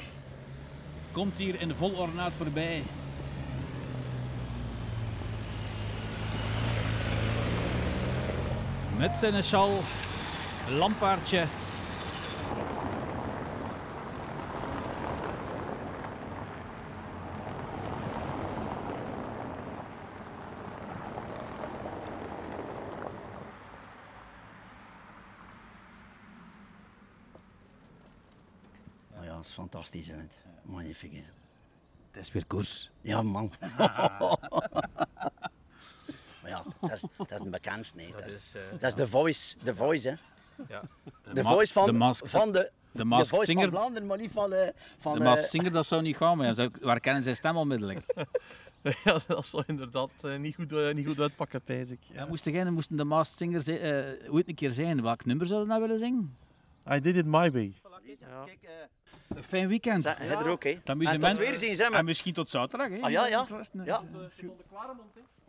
komt 1.12 1.38
hier 1.38 1.60
in 1.60 1.76
vol 1.76 1.94
ornaat 1.94 2.32
voorbij. 2.32 2.82
Met 8.96 9.16
zijn 9.16 9.44
schal, 9.44 9.80
lampaardje. 10.68 11.46
Maar 29.14 29.24
ja, 29.24 29.35
dat 29.35 29.44
is 29.44 29.50
fantastisch, 29.50 30.07
hè. 30.07 30.14
Magnifiek. 30.62 31.12
hè. 31.12 31.22
Het 32.11 32.22
is 32.22 32.33
weer 32.33 32.46
koers. 32.46 32.90
Ja, 33.00 33.22
man. 33.22 33.52
ja, 36.88 36.94
dat 36.94 37.02
is, 37.02 37.26
dat 37.28 37.30
is 37.30 37.44
een 37.44 37.50
bekendste. 37.50 37.96
Nee. 37.96 38.12
Dat, 38.12 38.26
is, 38.26 38.54
dat 38.72 38.82
is 38.82 38.94
de 38.94 39.08
voice, 39.08 39.56
de 39.62 39.74
voice, 39.74 40.08
hè. 40.08 40.14
De 41.32 41.42
ma- 41.42 41.50
voice 41.50 41.72
van 41.72 41.86
de 41.86 41.92
de, 41.92 41.98
mask- 41.98 42.26
van 42.26 42.52
de, 42.52 42.70
de 42.92 42.98
de 42.98 43.04
voice 43.26 43.44
Singer. 43.44 43.68
van 43.70 43.78
Vlaanderen, 43.78 44.08
maar 44.08 44.18
niet 44.18 44.32
van, 44.32 44.52
eh 44.52 44.68
van 44.98 45.12
De 45.12 45.18
eh, 45.18 45.24
Maas 45.24 45.50
Singer, 45.50 45.70
dat 45.72 45.86
zou 45.86 46.02
niet 46.02 46.16
gaan, 46.16 46.36
maar 46.36 46.54
ja, 46.56 46.68
waar 46.80 47.00
kennen 47.00 47.22
zijn 47.22 47.36
stem 47.36 47.56
onmiddellijk? 47.56 48.00
ja, 49.04 49.18
dat 49.26 49.46
zou 49.46 49.62
inderdaad 49.66 50.10
eh, 50.24 50.36
niet, 50.36 50.54
goed, 50.54 50.72
eh, 50.72 50.94
niet 50.94 51.06
goed 51.06 51.20
uitpakken, 51.20 51.60
pijs 51.62 51.90
ik. 51.90 52.00
Ja, 52.12 52.26
moesten, 52.26 52.52
jij, 52.52 52.70
moesten 52.70 52.96
de 52.96 53.04
Masked 53.04 53.36
Singers 53.36 53.66
eh, 53.66 54.32
ooit 54.34 54.48
een 54.48 54.54
keer 54.54 54.70
zijn, 54.70 55.02
welk 55.02 55.24
nummer 55.24 55.46
zouden 55.46 55.68
we 55.68 55.74
nou 55.74 55.86
willen 55.86 55.98
zingen? 56.04 56.36
I 56.92 57.00
did 57.00 57.16
it 57.16 57.26
my 57.26 57.50
way. 57.52 57.72
Ja. 58.20 58.44
Een 59.28 59.44
fijn 59.44 59.68
weekend. 59.68 60.02
Zeg, 60.02 60.18
er 60.20 60.48
ook, 60.48 60.62
hè. 60.64 60.70
Het 60.70 60.88
En 60.88 61.20
tot 61.20 61.36
weerziens, 61.36 61.78
hè, 61.78 61.84
En 61.84 61.92
maar... 61.92 62.04
misschien 62.04 62.32
tot 62.32 62.48
zaterdag. 62.48 62.88
Hè? 62.88 62.98
Ah, 63.00 63.10
ja, 63.10 63.26
ja. 63.26 63.40
Het 63.40 63.48
was 63.50 63.68
een- 63.72 63.84
Ja. 63.84 64.02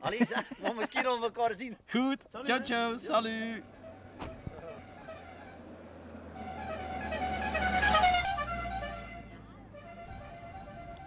Allee, 0.05 0.25
zeg, 0.33 0.49
we 0.49 0.65
gaan 0.65 0.75
misschien 0.75 1.03
nog 1.03 1.23
elkaar 1.23 1.53
zien. 1.53 1.77
Goed. 1.87 2.17
Ciao, 2.43 2.59
ciao. 2.63 2.97
Salut. 2.97 3.63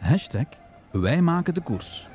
Hashtag 0.00 0.46
Wij 0.90 1.20
maken 1.20 1.54
de 1.54 1.60
koers. 1.60 2.08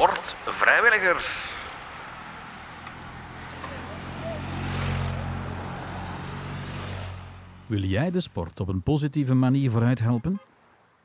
Word 0.00 0.36
vrijwilliger. 0.46 1.48
Wil 7.66 7.82
jij 7.82 8.10
de 8.10 8.20
sport 8.20 8.60
op 8.60 8.68
een 8.68 8.82
positieve 8.82 9.34
manier 9.34 9.70
vooruit 9.70 9.98
helpen? 9.98 10.40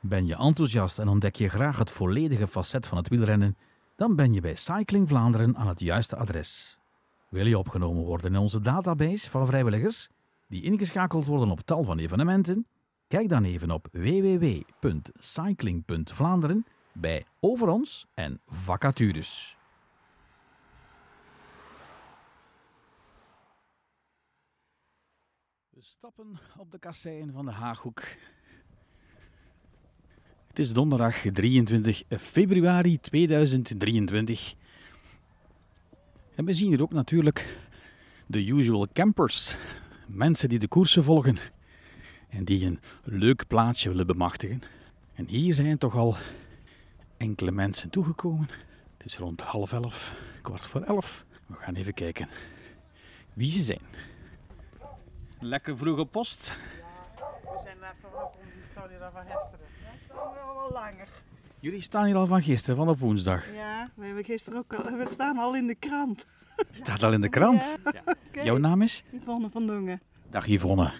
Ben 0.00 0.26
je 0.26 0.36
enthousiast 0.36 0.98
en 0.98 1.08
ontdek 1.08 1.34
je 1.34 1.48
graag 1.48 1.78
het 1.78 1.90
volledige 1.90 2.46
facet 2.46 2.86
van 2.86 2.96
het 2.96 3.08
wielrennen? 3.08 3.56
Dan 3.96 4.16
ben 4.16 4.32
je 4.32 4.40
bij 4.40 4.54
Cycling 4.54 5.08
Vlaanderen 5.08 5.56
aan 5.56 5.68
het 5.68 5.80
juiste 5.80 6.16
adres. 6.16 6.78
Wil 7.28 7.46
je 7.46 7.58
opgenomen 7.58 8.04
worden 8.04 8.34
in 8.34 8.40
onze 8.40 8.60
database 8.60 9.30
van 9.30 9.46
vrijwilligers 9.46 10.08
die 10.48 10.62
ingeschakeld 10.62 11.24
worden 11.24 11.50
op 11.50 11.60
tal 11.60 11.84
van 11.84 11.98
evenementen? 11.98 12.66
Kijk 13.08 13.28
dan 13.28 13.44
even 13.44 13.70
op 13.70 13.88
www.cycling.vlaanderen 13.92 16.66
bij 17.00 17.26
Over 17.40 17.68
ons 17.68 18.06
en 18.14 18.40
vacatures. 18.46 19.56
We 25.68 25.82
stappen 25.82 26.38
op 26.58 26.70
de 26.70 26.78
kassein 26.78 27.32
van 27.32 27.44
de 27.44 27.50
Haaghoek. 27.50 28.02
Het 30.46 30.58
is 30.58 30.72
donderdag 30.72 31.16
23 31.32 32.04
februari 32.08 33.00
2023. 33.00 34.54
En 36.34 36.44
we 36.44 36.54
zien 36.54 36.68
hier 36.68 36.82
ook 36.82 36.92
natuurlijk 36.92 37.58
de 38.26 38.46
usual 38.46 38.88
campers. 38.92 39.56
Mensen 40.06 40.48
die 40.48 40.58
de 40.58 40.68
koersen 40.68 41.02
volgen 41.02 41.36
en 42.28 42.44
die 42.44 42.66
een 42.66 42.80
leuk 43.02 43.46
plaatsje 43.46 43.88
willen 43.88 44.06
bemachtigen. 44.06 44.62
En 45.14 45.28
hier 45.28 45.54
zijn 45.54 45.78
toch 45.78 45.96
al 45.96 46.16
enkele 47.16 47.50
mensen 47.50 47.90
toegekomen. 47.90 48.48
Het 48.96 49.06
is 49.06 49.18
rond 49.18 49.40
half 49.40 49.72
elf, 49.72 50.14
kwart 50.42 50.66
voor 50.66 50.82
elf. 50.82 51.24
We 51.46 51.54
gaan 51.54 51.74
even 51.74 51.94
kijken 51.94 52.28
wie 53.32 53.50
ze 53.50 53.62
zijn. 53.62 53.82
Lekker 55.40 55.76
vroeg 55.78 55.98
op 55.98 56.12
post. 56.12 56.56
We 57.42 57.60
zijn 57.62 57.78
net 57.78 57.94
vanaf 58.00 58.24
om 58.24 58.42
die 58.54 58.64
staan 58.70 58.88
hier 58.88 59.02
al 59.02 59.10
van 59.10 59.22
gisteren. 59.22 59.66
Ja, 59.82 59.90
staan 60.04 60.32
we 60.32 60.38
al 60.38 60.70
langer. 60.72 61.08
Jullie 61.60 61.80
staan 61.80 62.04
hier 62.04 62.16
al 62.16 62.26
van 62.26 62.42
gisteren, 62.42 62.76
van 62.76 62.88
op 62.88 62.98
woensdag. 62.98 63.52
Ja, 63.54 63.90
we 63.94 64.06
hebben 64.06 64.24
gisteren 64.24 64.58
ook 64.58 64.74
al, 64.74 64.96
we 64.96 65.08
staan 65.08 65.38
al 65.38 65.56
in 65.56 65.66
de 65.66 65.74
krant. 65.74 66.26
Staat 66.70 67.02
al 67.02 67.12
in 67.12 67.20
de 67.20 67.28
krant. 67.28 67.76
Ja. 68.32 68.42
Jouw 68.42 68.56
naam 68.56 68.82
is? 68.82 69.04
Yvonne 69.10 69.50
van 69.50 69.66
Dongen. 69.66 70.00
Dag 70.30 70.46
Yvonne. 70.46 70.92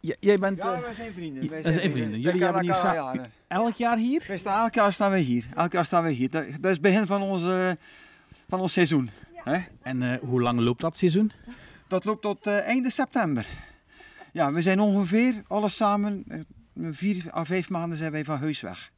J- 0.00 0.12
jij 0.20 0.38
bent 0.38 0.58
Ja, 0.58 0.72
eh, 0.74 0.80
wij 0.80 0.92
zijn 0.94 1.12
vrienden. 1.14 1.48
Wij 1.50 1.62
dat 1.62 1.72
zijn 1.72 1.90
vrienden. 1.90 2.20
Jullie 2.20 2.42
hebben 2.42 2.62
hier 2.62 2.70
elkaar 2.72 2.94
sa- 2.94 3.00
al 3.00 3.14
jaren. 3.14 3.32
elk 3.48 3.76
jaar 3.76 3.96
hier? 3.96 4.24
Wij 4.28 4.38
staan, 4.38 4.62
elk 4.62 4.74
jaar 4.74 4.92
staan 4.92 5.10
wij 5.10 5.20
hier. 5.20 5.44
Elk 5.54 5.72
jaar 5.72 5.84
staan 5.84 6.02
wij 6.02 6.12
hier. 6.12 6.30
Dat, 6.30 6.44
dat 6.46 6.64
is 6.64 6.70
het 6.70 6.80
begin 6.80 7.06
van, 7.06 7.22
onze, 7.22 7.78
van 8.48 8.60
ons 8.60 8.72
seizoen. 8.72 9.10
Hè? 9.34 9.58
En 9.82 10.02
eh, 10.02 10.18
hoe 10.20 10.40
lang 10.42 10.60
loopt 10.60 10.80
dat 10.80 10.96
seizoen? 10.96 11.32
Dat 11.88 12.04
loopt 12.04 12.22
tot 12.22 12.46
eh, 12.46 12.66
einde 12.66 12.90
september. 12.90 13.46
Ja, 14.32 14.52
we 14.52 14.62
zijn 14.62 14.80
ongeveer, 14.80 15.42
alles 15.46 15.76
samen, 15.76 16.24
eh, 16.28 16.38
vier 16.90 17.24
à 17.34 17.44
vijf 17.44 17.70
maanden 17.70 17.98
zijn 17.98 18.12
wij 18.12 18.24
van 18.24 18.38
huis 18.38 18.60
weg. 18.60 18.90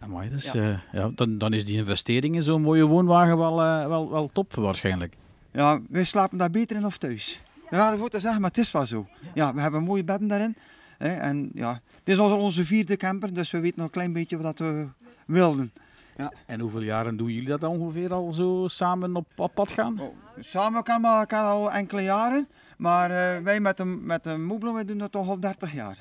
Amai, 0.00 0.30
dus, 0.30 0.52
Ja. 0.52 0.62
ja. 0.62 0.80
ja, 0.92 1.10
dan, 1.14 1.38
dan 1.38 1.52
is 1.52 1.64
die 1.64 1.76
investering 1.76 2.34
in 2.34 2.42
zo'n 2.42 2.62
mooie 2.62 2.84
woonwagen 2.84 3.38
wel, 3.38 3.60
eh, 3.62 3.86
wel, 3.86 4.10
wel 4.10 4.26
top 4.28 4.54
waarschijnlijk. 4.54 5.16
Ja, 5.52 5.80
wij 5.88 6.04
slapen 6.04 6.38
daar 6.38 6.50
beter 6.50 6.76
in 6.76 6.86
of 6.86 6.96
thuis. 6.98 7.42
Raar 7.74 7.96
voor 7.96 8.08
te 8.08 8.20
zeggen, 8.20 8.40
maar 8.40 8.50
het 8.50 8.58
is 8.58 8.70
wel 8.70 8.86
zo. 8.86 9.06
Ja, 9.34 9.54
we 9.54 9.60
hebben 9.60 9.82
mooie 9.82 10.04
bedden 10.04 10.28
daarin. 10.28 10.56
Hè? 10.98 11.08
En 11.08 11.50
ja, 11.54 11.80
het 11.98 12.08
is 12.08 12.18
al 12.18 12.38
onze 12.38 12.64
vierde 12.64 12.96
camper, 12.96 13.34
dus 13.34 13.50
we 13.50 13.60
weten 13.60 13.76
nog 13.76 13.86
een 13.86 13.92
klein 13.92 14.12
beetje 14.12 14.38
wat 14.38 14.58
we 14.58 14.88
wilden. 15.26 15.72
En 16.46 16.60
hoeveel 16.60 16.80
jaren 16.80 17.16
doen 17.16 17.32
jullie 17.32 17.48
dat 17.48 17.64
ongeveer 17.64 18.12
al 18.12 18.32
zo 18.32 18.64
samen 18.68 19.16
op, 19.16 19.26
op 19.36 19.54
pad 19.54 19.70
gaan? 19.70 20.00
Oh, 20.00 20.14
Samen 20.40 20.82
kennen 20.82 21.10
we 21.12 21.18
elkaar 21.18 21.44
al 21.44 21.72
enkele 21.72 22.02
jaren, 22.02 22.48
maar 22.78 23.10
eh, 23.10 23.42
wij 23.42 23.60
met 23.60 23.76
de, 23.76 23.84
met 23.84 24.24
de 24.24 24.38
Moeblo, 24.38 24.74
wij 24.74 24.84
doen 24.84 24.98
dat 24.98 25.12
toch 25.12 25.28
al 25.28 25.40
30 25.40 25.72
jaar. 25.72 25.98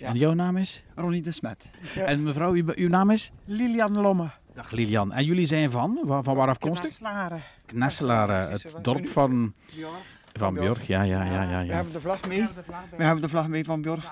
En 0.00 0.16
jouw 0.16 0.32
naam 0.32 0.56
is? 0.56 0.84
Ronnie 0.94 1.22
de 1.22 1.32
Smet. 1.32 1.70
En 1.94 2.22
mevrouw, 2.22 2.52
uw, 2.52 2.64
uw 2.74 2.88
naam 2.88 3.10
is? 3.10 3.32
Lilian 3.44 4.00
Lomme. 4.00 4.30
Dag 4.54 4.70
Lilian. 4.70 5.12
En 5.12 5.24
jullie 5.24 5.46
zijn 5.46 5.70
van? 5.70 5.98
Waar, 6.04 6.22
van 6.22 6.36
waar 6.36 6.48
afkomstig? 6.48 6.96
Knarslaren. 6.96 7.42
Knesselaren, 7.66 8.50
het 8.50 8.74
dorp 8.82 9.08
van, 9.08 9.54
van 10.32 10.54
Björk. 10.54 10.82
Ja, 10.82 11.02
ja, 11.02 11.24
ja, 11.24 11.42
ja. 11.42 11.66
We 11.66 11.74
hebben 11.74 11.92
de 11.92 12.00
vlag 12.00 12.28
mee. 12.28 12.48
We 12.96 13.04
hebben 13.04 13.22
de 13.22 13.28
vlag 13.28 13.48
mee 13.48 13.64
van 13.64 13.82
gemaakt. 13.82 14.08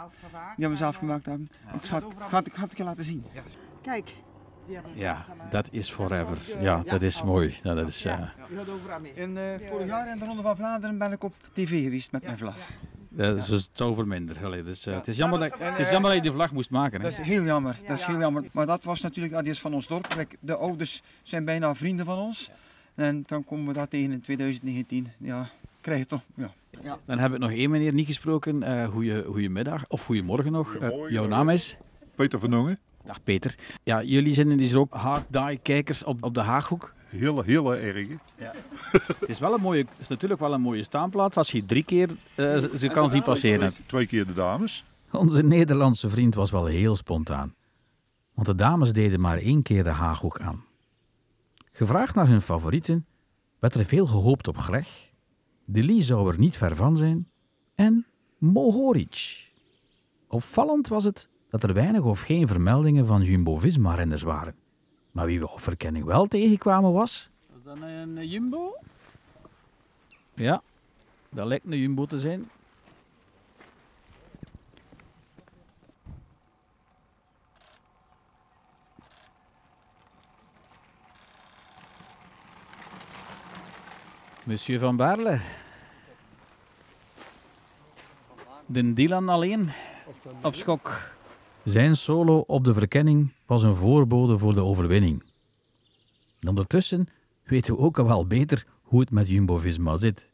die 0.56 0.68
we 0.68 0.76
zelf 0.76 0.96
gemaakt 0.96 1.26
hebben. 1.26 1.48
Ik 1.74 1.84
ga 1.84 1.96
het, 1.96 2.06
ga 2.18 2.36
het, 2.38 2.46
ik 2.46 2.54
ga 2.54 2.62
het 2.62 2.76
je 2.76 2.84
laten 2.84 3.04
zien. 3.04 3.24
Kijk. 3.82 4.14
Die 4.66 4.74
hebben 4.74 4.94
we 4.94 5.00
Ja, 5.00 5.26
dat 5.50 5.68
is 5.70 5.90
forever. 5.90 6.34
Dat 6.34 6.36
is, 6.36 6.54
Ja, 6.60 6.82
dat 6.86 7.02
is 7.02 7.22
mooi. 7.22 7.56
Ja, 7.62 7.74
dat 7.74 7.88
is, 7.88 8.04
eh. 8.04 8.20
In, 9.14 9.36
eh, 9.36 9.44
vorig 9.70 9.86
jaar 9.86 10.10
in 10.10 10.18
de 10.18 10.24
Ronde 10.24 10.42
van 10.42 10.56
Vlaanderen 10.56 10.98
ben 10.98 11.12
ik 11.12 11.24
op 11.24 11.34
tv 11.52 11.82
geweest 11.84 12.12
met 12.12 12.22
mijn 12.22 12.38
vlag. 12.38 12.56
dat 13.08 13.36
is 13.36 13.48
het 13.48 13.70
zou 13.72 13.94
voor 13.94 14.06
minder. 14.06 14.44
Allee, 14.44 14.62
dus, 14.62 14.86
eh, 14.86 14.94
het, 14.94 15.08
is 15.08 15.16
jammer 15.16 15.38
dat, 15.38 15.58
het 15.58 15.78
is 15.78 15.90
jammer 15.90 16.10
dat 16.10 16.24
je 16.24 16.30
de 16.30 16.36
vlag 16.36 16.52
moest 16.52 16.70
maken. 16.70 17.00
Hè? 17.00 17.10
Dat 17.10 17.18
is 17.18 17.26
heel 17.26 17.42
jammer, 17.42 17.76
dat 17.86 17.98
is 17.98 18.04
heel 18.04 18.18
jammer. 18.18 18.44
Maar 18.52 18.66
dat 18.66 18.84
was 18.84 19.00
natuurlijk, 19.00 19.42
die 19.42 19.52
is 19.52 19.60
van 19.60 19.74
ons 19.74 19.86
dorp. 19.86 20.26
De 20.40 20.56
ouders 20.56 21.02
zijn 21.22 21.44
bijna 21.44 21.74
vrienden 21.74 22.06
van 22.06 22.18
ons. 22.18 22.50
En 22.94 23.22
dan 23.26 23.44
komen 23.44 23.66
we 23.66 23.72
dat 23.72 23.90
tegen 23.90 24.12
in 24.12 24.20
2019. 24.20 25.12
Ja, 25.18 25.48
krijg 25.80 25.98
je 25.98 26.06
toch, 26.06 26.20
ja. 26.34 26.98
Dan 27.04 27.18
heb 27.18 27.32
ik 27.32 27.38
nog 27.38 27.50
één 27.50 27.70
meneer 27.70 27.92
niet 27.92 28.06
gesproken. 28.06 28.62
Eh 28.62 28.88
goeie, 28.88 29.24
goedemiddag 29.24 29.84
of 29.88 30.04
goedemorgen 30.04 30.52
nog. 30.52 30.74
Eh, 30.74 30.88
jouw 31.08 31.26
naam 31.26 31.48
is? 31.48 31.76
Peter 32.14 32.38
van 32.38 32.50
Dongen. 32.50 32.78
Dag 33.04 33.22
Peter. 33.22 33.54
Ja, 33.84 34.02
jullie 34.02 34.34
zijn 34.34 34.56
dus 34.56 34.74
ook 34.74 34.94
hard 34.94 35.24
die 35.32 35.58
kijkers 35.62 36.04
op, 36.04 36.22
op 36.24 36.34
de 36.34 36.40
Haaghoek. 36.40 36.92
Heel, 37.06 37.42
heel 37.42 37.76
erg. 37.76 38.08
hè. 38.36 38.44
Het 39.00 39.14
is, 39.26 39.38
wel 39.38 39.54
een 39.54 39.60
mooie, 39.60 39.86
is 39.98 40.08
natuurlijk 40.08 40.40
wel 40.40 40.52
een 40.52 40.60
mooie 40.60 40.82
staanplaats 40.82 41.36
als 41.36 41.50
je 41.50 41.64
drie 41.64 41.84
keer 41.84 42.08
eh, 42.08 42.58
ze- 42.58 42.70
ze 42.74 42.88
kan 42.88 43.10
zien 43.10 43.22
passeren. 43.22 43.72
Twee 43.86 44.06
keer 44.06 44.26
de 44.26 44.32
dames. 44.32 44.84
Onze 45.10 45.42
Nederlandse 45.42 46.08
vriend 46.08 46.34
was 46.34 46.50
wel 46.50 46.66
heel 46.66 46.96
spontaan. 46.96 47.54
Want 48.34 48.46
de 48.46 48.54
dames 48.54 48.92
deden 48.92 49.20
maar 49.20 49.38
één 49.38 49.62
keer 49.62 49.84
de 49.84 49.90
Haaghoek 49.90 50.38
aan. 50.40 50.64
Gevraagd 51.72 52.14
naar 52.14 52.28
hun 52.28 52.42
favorieten, 52.42 53.06
werd 53.58 53.74
er 53.74 53.84
veel 53.84 54.06
gehoopt 54.06 54.48
op 54.48 54.56
Greg. 54.58 55.09
De 55.64 55.84
Lee 55.84 56.02
zou 56.02 56.32
er 56.32 56.38
niet 56.38 56.56
ver 56.56 56.76
van 56.76 56.96
zijn. 56.96 57.28
En 57.74 58.06
Mohoric. 58.38 59.48
Opvallend 60.28 60.88
was 60.88 61.04
het 61.04 61.28
dat 61.48 61.62
er 61.62 61.74
weinig 61.74 62.02
of 62.02 62.20
geen 62.20 62.48
vermeldingen 62.48 63.06
van 63.06 63.22
Jumbo-Visma-renners 63.22 64.22
waren. 64.22 64.54
Maar 65.10 65.26
wie 65.26 65.40
we 65.40 65.50
op 65.50 65.60
verkenning 65.60 66.04
wel 66.04 66.26
tegenkwamen 66.26 66.92
was... 66.92 67.30
Was 67.52 67.62
dat 67.62 67.76
een 67.80 68.28
Jumbo? 68.28 68.76
Ja, 70.34 70.62
dat 71.28 71.46
lijkt 71.46 71.64
een 71.64 71.78
Jumbo 71.78 72.06
te 72.06 72.18
zijn. 72.18 72.50
Monsieur 84.44 84.80
van 84.80 84.96
Baarle. 84.96 85.40
De 88.66 88.92
Dylan 88.92 89.28
alleen 89.28 89.70
op 90.42 90.54
schok. 90.54 91.12
Zijn 91.64 91.96
solo 91.96 92.38
op 92.38 92.64
de 92.64 92.74
verkenning 92.74 93.32
was 93.46 93.62
een 93.62 93.74
voorbode 93.74 94.38
voor 94.38 94.54
de 94.54 94.60
overwinning. 94.62 95.22
En 96.40 96.48
ondertussen 96.48 97.08
weten 97.44 97.74
we 97.74 97.80
ook 97.80 97.98
al 97.98 98.06
wel 98.06 98.26
beter 98.26 98.66
hoe 98.82 99.00
het 99.00 99.10
met 99.10 99.28
Jumbo-Visma 99.28 99.96
zit. 99.96 100.30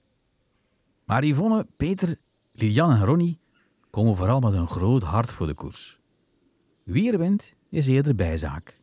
Maar 1.04 1.24
Yvonne, 1.24 1.66
Peter, 1.76 2.16
Lilian 2.52 2.90
en 2.90 3.04
Ronnie 3.04 3.38
komen 3.90 4.16
vooral 4.16 4.40
met 4.40 4.52
een 4.52 4.66
groot 4.66 5.02
hart 5.02 5.32
voor 5.32 5.46
de 5.46 5.54
koers. 5.54 5.98
Wie 6.82 7.12
er 7.12 7.18
wint, 7.18 7.54
is 7.70 7.86
eerder 7.86 8.14
bijzaak. 8.14 8.76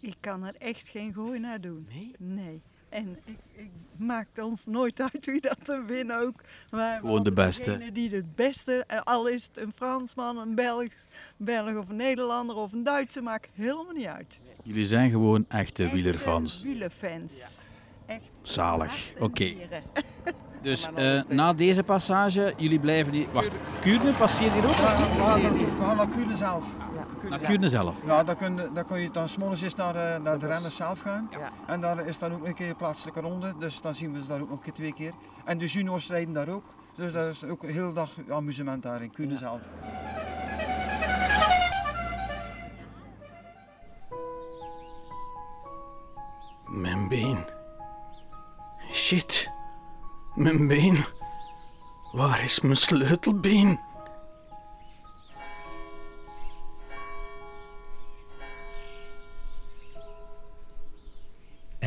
Ik 0.00 0.16
kan 0.20 0.44
er 0.44 0.54
echt 0.54 0.88
geen 0.88 1.12
gooi 1.12 1.38
naar 1.38 1.60
doen. 1.60 1.86
Nee? 1.88 2.14
Nee. 2.18 2.62
En 2.88 3.18
ik, 3.24 3.38
ik 3.52 3.70
maakt 3.96 4.42
ons 4.42 4.66
nooit 4.66 5.00
uit 5.12 5.26
wie 5.26 5.40
dat 5.40 5.68
er 5.68 5.86
wint 5.86 6.12
ook. 6.12 6.40
Maar 6.70 7.00
Gewoon 7.00 7.22
de 7.22 7.32
beste. 7.32 7.80
Die 7.92 8.10
het 8.10 8.34
beste, 8.34 8.84
eh, 8.86 9.00
al 9.04 9.28
is 9.28 9.44
het 9.44 9.58
een 9.58 9.72
Fransman, 9.74 10.38
een 10.38 10.54
Belg, 10.54 10.88
Belg 11.36 11.76
of 11.76 11.88
een 11.88 11.96
Nederlander 11.96 12.56
of 12.56 12.72
een 12.72 12.82
Duitser, 12.82 13.22
maakt 13.22 13.48
helemaal 13.52 13.92
niet 13.94 14.06
uit. 14.06 14.40
Jullie 14.62 14.86
zijn 14.86 15.10
gewoon 15.10 15.44
echte 15.48 15.82
Echte 15.82 15.94
wielerfans. 15.94 16.62
Wielerfans. 16.62 17.66
Echt. 18.06 18.32
Zalig. 18.42 19.12
Oké. 19.18 19.50
Dus 20.62 20.88
eh, 20.94 21.20
na 21.28 21.52
deze 21.52 21.82
passage, 21.82 22.54
jullie 22.56 22.78
blijven 22.78 23.12
hier... 23.12 23.26
Wacht, 23.32 23.56
Kuurne 23.80 24.12
passeert 24.12 24.52
hier 24.52 24.64
ook? 24.64 24.76
We 24.76 25.76
gaan 25.80 25.96
naar 25.96 26.08
Kuurne 26.08 26.36
zelf. 26.36 26.66
Naar 27.28 27.38
Kuurne 27.38 27.68
zelf? 27.68 27.96
Ja, 28.06 28.24
dan 28.24 28.36
kun 28.36 28.56
je, 28.56 28.70
dan 28.74 28.84
kun 28.86 29.00
je 29.00 29.10
dan 29.10 29.28
s'morgens 29.28 29.62
eens 29.62 29.74
naar, 29.74 29.92
de- 29.92 30.18
naar 30.22 30.38
de 30.38 30.46
renners 30.46 30.76
zelf 30.76 31.00
gaan. 31.00 31.28
Ja. 31.30 31.50
En 31.66 31.80
daar 31.80 32.06
is 32.06 32.18
dan 32.18 32.32
ook 32.32 32.46
een 32.46 32.54
keer 32.54 32.68
een 32.68 32.76
plaatselijke 32.76 33.20
ronde, 33.20 33.54
dus 33.58 33.80
dan 33.80 33.94
zien 33.94 34.12
we 34.12 34.22
ze 34.22 34.28
daar 34.28 34.40
ook 34.40 34.48
nog 34.48 34.56
een 34.58 34.62
keer 34.64 34.72
twee 34.72 34.92
keer. 34.92 35.12
En 35.44 35.58
de 35.58 35.66
juniors 35.66 36.08
rijden 36.08 36.34
daar 36.34 36.48
ook, 36.48 36.64
dus 36.96 37.12
dat 37.12 37.30
is 37.30 37.44
ook 37.44 37.62
een 37.62 37.72
hele 37.72 37.92
dag 37.92 38.10
amusement 38.30 38.82
daar 38.82 39.02
in 39.02 39.10
Kuurne 39.12 39.36
zelf. 39.36 39.60
Mijn 46.66 47.08
been. 47.08 47.44
Shit. 48.92 49.50
Mijn 50.34 50.66
been. 50.66 51.04
Waar 52.12 52.42
is 52.44 52.60
mijn 52.60 52.76
sleutelbeen? 52.76 53.80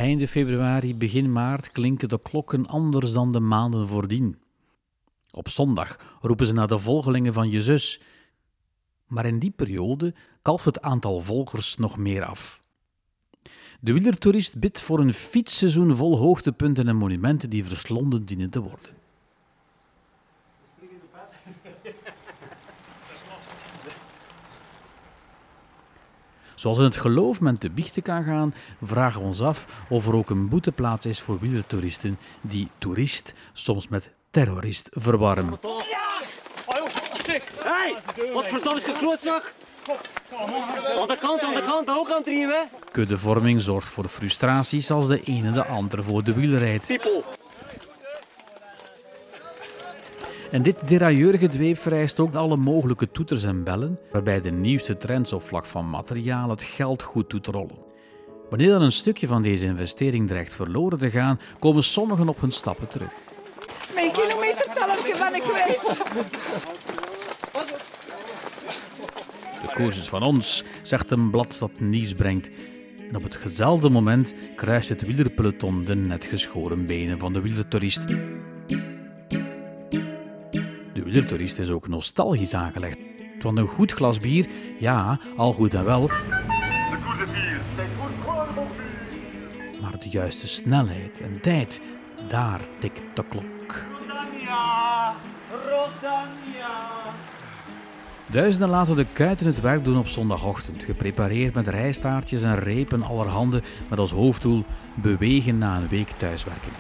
Einde 0.01 0.27
februari, 0.27 0.95
begin 0.95 1.31
maart 1.31 1.71
klinken 1.71 2.09
de 2.09 2.19
klokken 2.21 2.67
anders 2.67 3.11
dan 3.11 3.31
de 3.31 3.39
maanden 3.39 3.87
voordien. 3.87 4.37
Op 5.31 5.49
zondag 5.49 6.17
roepen 6.21 6.45
ze 6.45 6.53
naar 6.53 6.67
de 6.67 6.79
volgelingen 6.79 7.33
van 7.33 7.49
Jezus. 7.49 8.01
Maar 9.07 9.25
in 9.25 9.39
die 9.39 9.51
periode 9.51 10.13
kalft 10.41 10.65
het 10.65 10.81
aantal 10.81 11.21
volgers 11.21 11.77
nog 11.77 11.97
meer 11.97 12.25
af. 12.25 12.61
De 13.79 13.93
wielertoerist 13.93 14.59
bidt 14.59 14.81
voor 14.81 14.99
een 14.99 15.13
fietsseizoen 15.13 15.95
vol 15.95 16.17
hoogtepunten 16.17 16.87
en 16.87 16.95
monumenten 16.95 17.49
die 17.49 17.65
verslonden 17.65 18.25
dienen 18.25 18.49
te 18.49 18.61
worden. 18.61 19.00
Zoals 26.62 26.78
in 26.78 26.84
het 26.84 26.97
geloof 26.97 27.41
men 27.41 27.58
te 27.58 27.69
biechten 27.69 28.02
kan 28.02 28.24
gaan, 28.24 28.54
vragen 28.82 29.21
we 29.21 29.28
ons 29.28 29.41
af 29.41 29.65
of 29.89 30.08
er 30.08 30.15
ook 30.15 30.30
een 30.30 30.50
boeteplaats 30.50 31.06
is 31.06 31.21
voor 31.21 31.39
wielertoeristen 31.39 32.17
die 32.41 32.67
toerist 32.78 33.34
soms 33.54 33.88
met 33.88 34.12
terrorist 34.30 34.89
verwarren. 34.91 35.60
Hé, 37.63 37.93
wat 38.34 38.47
verdomme 38.47 38.82
klootzak? 39.00 39.54
Aan 41.00 41.08
de 41.08 41.17
kant, 41.19 41.41
aan 41.41 41.54
de 41.54 41.63
kant, 41.65 41.89
ook 41.89 42.10
aan 42.10 42.17
het 42.17 42.28
riemen. 42.28 42.69
Kuddevorming 42.91 43.62
zorgt 43.62 43.89
voor 43.89 44.08
frustraties 44.08 44.91
als 44.91 45.08
de 45.08 45.24
ene 45.24 45.52
de 45.52 45.65
andere 45.65 46.04
voor 46.04 46.24
de 46.24 46.34
wielerrijd. 46.34 46.88
Piepel. 46.88 47.24
En 50.51 50.61
dit 50.61 50.87
derailleurgedweep 50.87 51.77
vereist 51.77 52.19
ook 52.19 52.35
alle 52.35 52.55
mogelijke 52.57 53.11
toeters 53.11 53.43
en 53.43 53.63
bellen, 53.63 53.99
waarbij 54.11 54.41
de 54.41 54.51
nieuwste 54.51 54.97
trends 54.97 55.33
op 55.33 55.43
vlak 55.43 55.65
van 55.65 55.89
materiaal 55.89 56.49
het 56.49 56.63
geld 56.63 57.01
goed 57.01 57.29
doet 57.29 57.47
rollen. 57.47 57.89
Wanneer 58.49 58.69
dan 58.69 58.81
een 58.81 58.91
stukje 58.91 59.27
van 59.27 59.41
deze 59.41 59.65
investering 59.65 60.27
dreigt 60.27 60.55
verloren 60.55 60.97
te 60.97 61.09
gaan, 61.09 61.39
komen 61.59 61.83
sommigen 61.83 62.29
op 62.29 62.41
hun 62.41 62.51
stappen 62.51 62.87
terug. 62.87 63.11
Mijn 63.93 64.11
kilometertellertje 64.11 65.15
ben 65.17 65.35
ik 65.35 65.41
kwijt. 65.41 66.01
De 69.61 69.73
koers 69.73 69.97
is 69.97 70.09
van 70.09 70.23
ons, 70.23 70.63
zegt 70.81 71.11
een 71.11 71.29
blad 71.29 71.57
dat 71.59 71.79
nieuws 71.79 72.13
brengt. 72.13 72.49
En 73.09 73.15
op 73.15 73.23
hetzelfde 73.23 73.89
moment 73.89 74.33
kruist 74.55 74.89
het 74.89 75.05
wielerpeloton 75.05 75.85
de 75.85 75.95
net 75.95 76.25
geschoren 76.25 76.85
benen 76.85 77.19
van 77.19 77.33
de 77.33 77.41
wielertoerist. 77.41 78.05
Wielertoerist 81.12 81.60
is 81.60 81.69
ook 81.69 81.88
nostalgisch 81.88 82.54
aangelegd. 82.54 82.97
Want 83.41 83.58
een 83.58 83.67
goed 83.67 83.91
glas 83.91 84.19
bier, 84.19 84.47
ja, 84.80 85.19
al 85.38 85.54
goed 85.54 85.74
en 85.74 85.86
wel. 85.86 86.08
Maar 89.82 90.00
de 90.00 90.10
juiste 90.10 90.47
snelheid 90.47 91.21
en 91.21 91.41
tijd, 91.41 91.82
daar 92.28 92.62
tikt 92.80 93.02
de 93.13 93.24
klok. 93.30 93.86
Duizenden 98.26 98.69
laten 98.69 98.95
de 98.95 99.06
kuiten 99.13 99.47
het 99.47 99.62
werk 99.62 99.84
doen 99.84 99.97
op 99.97 100.08
zondagochtend, 100.08 100.84
geprepareerd 100.84 101.54
met 101.54 101.67
rijstaartjes 101.67 102.43
en 102.43 102.60
repen 102.60 103.04
allerhande, 103.04 103.62
met 103.89 104.00
als 104.00 104.12
hoofddoel 104.12 104.65
bewegen 104.95 105.58
na 105.58 105.78
een 105.78 105.88
week 105.88 106.10
thuiswerken. 106.10 106.71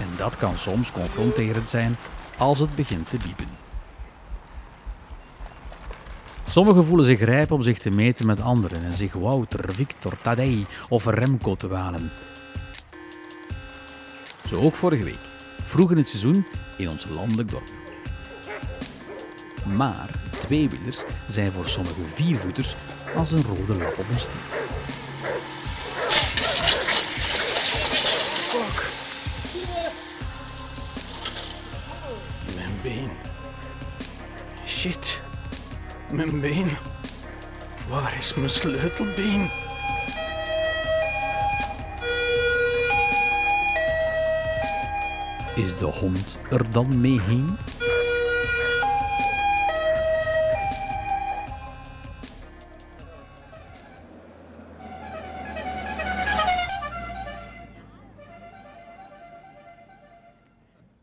En 0.00 0.08
dat 0.16 0.36
kan 0.36 0.58
soms 0.58 0.92
confronterend 0.92 1.70
zijn 1.70 1.96
als 2.38 2.58
het 2.58 2.74
begint 2.74 3.10
te 3.10 3.16
biepen. 3.16 3.48
Sommigen 6.44 6.84
voelen 6.84 7.06
zich 7.06 7.20
rijp 7.20 7.50
om 7.50 7.62
zich 7.62 7.78
te 7.78 7.90
meten 7.90 8.26
met 8.26 8.40
anderen 8.40 8.82
en 8.82 8.96
zich 8.96 9.12
Wouter, 9.12 9.74
Victor, 9.74 10.20
Tadej 10.22 10.66
of 10.88 11.06
Remco 11.06 11.54
te 11.54 11.68
wanen. 11.68 12.10
Zo 14.48 14.60
ook 14.60 14.74
vorige 14.74 15.04
week, 15.04 15.28
vroeg 15.64 15.90
in 15.90 15.96
het 15.96 16.08
seizoen 16.08 16.46
in 16.76 16.90
ons 16.90 17.06
landelijk 17.08 17.50
dorp. 17.50 17.72
Maar 19.64 20.10
tweewielers 20.30 21.04
zijn 21.26 21.52
voor 21.52 21.68
sommige 21.68 22.04
viervoeters 22.04 22.74
als 23.16 23.32
een 23.32 23.42
rode 23.42 23.78
lap 23.78 23.98
op 23.98 24.08
een 24.10 24.20
stier. 24.20 24.40
Shit. 34.84 35.22
Mijn 36.10 36.40
been. 36.40 36.68
Waar 37.88 38.14
is 38.18 38.34
mijn 38.34 38.50
sleutelbeen? 38.50 39.50
Is 45.54 45.76
de 45.76 45.84
hond 45.84 46.38
er 46.50 46.70
dan 46.70 47.00
mee 47.00 47.20
heen? 47.20 47.56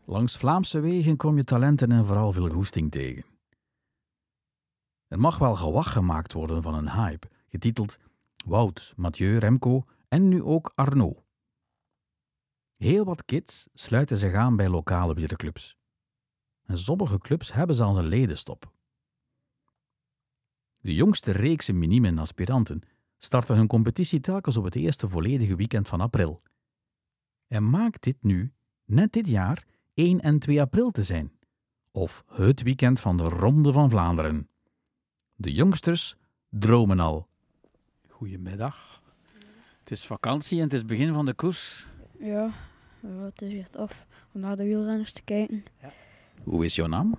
Langs 0.04 0.36
Vlaamse 0.36 0.80
wegen 0.80 1.16
kom 1.16 1.36
je 1.36 1.44
talenten 1.44 1.92
en 1.92 2.04
vooral 2.04 2.32
veel 2.32 2.48
goesting 2.48 2.90
tegen. 2.90 3.31
Er 5.12 5.20
mag 5.20 5.38
wel 5.38 5.54
gewacht 5.54 5.92
gemaakt 5.92 6.32
worden 6.32 6.62
van 6.62 6.74
een 6.74 6.90
hype, 6.90 7.30
getiteld 7.48 7.98
Wout, 8.46 8.92
Mathieu, 8.96 9.38
Remco 9.38 9.84
en 10.08 10.28
nu 10.28 10.42
ook 10.42 10.72
Arnaud. 10.74 11.22
Heel 12.76 13.04
wat 13.04 13.24
kids 13.24 13.68
sluiten 13.72 14.16
zich 14.16 14.34
aan 14.34 14.56
bij 14.56 14.68
lokale 14.68 15.14
wielerclubs. 15.14 15.76
En 16.64 16.78
sommige 16.78 17.18
clubs 17.18 17.52
hebben 17.52 17.76
zelfs 17.76 17.98
een 17.98 18.06
ledenstop. 18.06 18.72
De 20.78 20.94
jongste 20.94 21.30
reekse 21.30 21.72
minimen 21.72 22.18
aspiranten 22.18 22.82
starten 23.18 23.56
hun 23.56 23.66
competitie 23.66 24.20
telkens 24.20 24.56
op 24.56 24.64
het 24.64 24.74
eerste 24.74 25.08
volledige 25.08 25.56
weekend 25.56 25.88
van 25.88 26.00
april. 26.00 26.40
En 27.46 27.70
maakt 27.70 28.02
dit 28.02 28.22
nu, 28.22 28.52
net 28.84 29.12
dit 29.12 29.28
jaar, 29.28 29.66
1 29.94 30.20
en 30.20 30.38
2 30.38 30.60
april 30.60 30.90
te 30.90 31.02
zijn. 31.02 31.32
Of 31.90 32.24
het 32.26 32.62
weekend 32.62 33.00
van 33.00 33.16
de 33.16 33.28
Ronde 33.28 33.72
van 33.72 33.90
Vlaanderen. 33.90 34.46
De 35.36 35.52
jongsters 35.52 36.16
dromen 36.48 37.00
al. 37.00 37.26
Goedemiddag. 38.08 39.00
Het 39.80 39.90
is 39.90 40.06
vakantie 40.06 40.58
en 40.58 40.64
het 40.64 40.72
is 40.72 40.84
begin 40.84 41.12
van 41.12 41.26
de 41.26 41.34
koers. 41.34 41.86
Ja, 42.18 42.50
ja, 43.00 43.24
het 43.24 43.42
is 43.42 43.58
echt 43.58 43.76
af 43.76 44.06
om 44.32 44.40
naar 44.40 44.56
de 44.56 44.64
wielrenners 44.64 45.12
te 45.12 45.22
kijken. 45.22 45.64
Hoe 46.44 46.64
is 46.64 46.74
jouw 46.74 46.86
naam? 46.86 47.14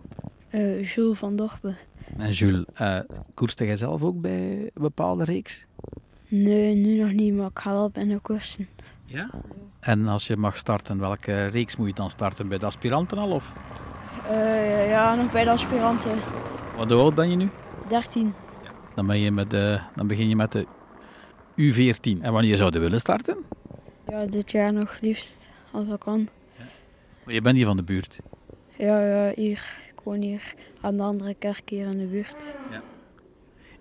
Eh 0.50 0.84
Jules 0.94 1.18
van 1.18 1.36
Dorpen. 1.36 1.78
En 2.18 2.32
Jules, 2.32 2.66
uh, 2.82 3.00
koerste 3.34 3.66
jij 3.66 3.78
zelf 3.78 4.04
ook 4.04 4.22
bij 4.22 4.60
een 4.60 4.72
bepaalde 4.74 5.24
reeks? 5.24 5.68
Nee, 6.28 6.76
nu 6.76 7.02
nog 7.04 7.12
niet, 7.12 7.34
maar 7.34 7.50
ik 7.50 7.60
ga 7.60 7.72
wel 7.72 7.90
bijna 7.90 8.18
koersen. 8.22 8.68
Ja? 9.06 9.30
En 9.80 10.08
als 10.08 10.28
je 10.28 10.38
mag 10.38 10.58
starten, 10.58 11.00
welke 11.00 11.46
reeks 11.46 11.76
moet 11.76 11.88
je 11.88 11.94
dan 11.94 12.10
starten? 12.10 12.48
Bij 12.48 12.58
de 12.58 12.66
aspiranten 12.66 13.18
al? 13.18 13.32
Of? 13.32 13.54
Uh, 14.32 14.90
ja, 14.90 15.16
nog 15.16 15.32
bij 15.32 15.44
de 15.44 15.50
aspiranten. 15.50 16.20
Wat 16.76 16.90
hoe 16.90 17.02
oud 17.02 17.16
ben 17.16 17.30
je 17.30 17.36
nu? 17.36 17.50
13. 17.88 18.34
Dan, 18.96 19.08
ben 19.08 19.20
je 19.20 19.32
met 19.32 19.50
de, 19.50 19.80
dan 19.96 20.08
begin 20.08 20.30
je 20.30 20.36
met 20.36 20.52
de 20.52 20.66
U14. 21.58 22.22
En 22.22 22.34
wanneer 22.34 22.56
zouden 22.56 22.82
willen 22.82 23.00
starten? 23.00 23.38
Ja, 24.08 24.26
dit 24.26 24.52
jaar 24.52 24.74
nog 24.74 24.98
liefst, 25.02 25.52
als 25.72 25.88
dat 25.88 26.00
kan. 26.00 26.30
Maar 27.24 27.34
je 27.34 27.42
bent 27.42 27.56
hier 27.56 27.66
van 27.66 27.78
de 27.78 27.84
buurt. 27.84 28.20
Ja, 28.78 29.06
ja, 29.06 29.32
hier. 29.36 29.82
Ik 29.90 30.00
woon 30.04 30.22
hier 30.22 30.54
aan 30.82 30.98
de 30.98 31.04
andere 31.04 31.34
kerk 31.34 31.70
hier 31.70 31.88
in 31.88 31.98
de 31.98 32.06
buurt. 32.06 32.36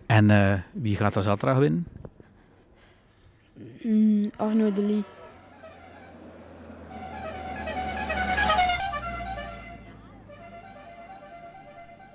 En 0.07 0.31
eh, 0.31 0.59
wie 0.73 0.97
gaat 0.97 1.17
er 1.17 1.23
zaterdag 1.23 1.59
winnen? 1.59 1.87
Mm, 3.83 4.31
Arno 4.37 4.73
de 4.73 4.83
Lee. 4.83 5.03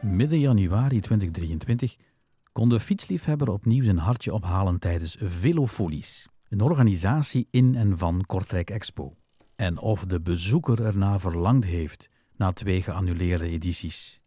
Midden 0.02 0.40
januari 0.40 1.00
2023 1.00 1.96
kon 2.52 2.70
de 2.70 2.80
fietsliefhebber 2.80 3.52
opnieuw 3.52 3.84
zijn 3.84 3.98
hartje 3.98 4.34
ophalen 4.34 4.80
tijdens 4.80 5.18
Velofolies, 5.20 6.28
een 6.50 6.62
organisatie 6.62 7.48
in 7.52 7.76
en 7.76 7.98
van 7.98 8.24
Kortrijk 8.26 8.70
Expo. 8.70 9.16
En 9.56 9.80
of 9.80 10.06
de 10.06 10.22
bezoeker 10.22 10.86
ernaar 10.86 11.20
verlangd 11.20 11.66
heeft 11.66 12.10
na 12.36 12.54
twee 12.54 12.82
geannuleerde 12.82 13.46
edities. 13.46 14.20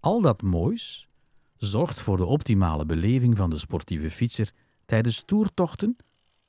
Al 0.00 0.20
dat 0.20 0.42
moois 0.42 1.08
zorgt 1.56 2.00
voor 2.00 2.16
de 2.16 2.24
optimale 2.24 2.86
beleving 2.86 3.36
van 3.36 3.50
de 3.50 3.58
sportieve 3.58 4.10
fietser 4.10 4.52
tijdens 4.84 5.22
toertochten, 5.22 5.96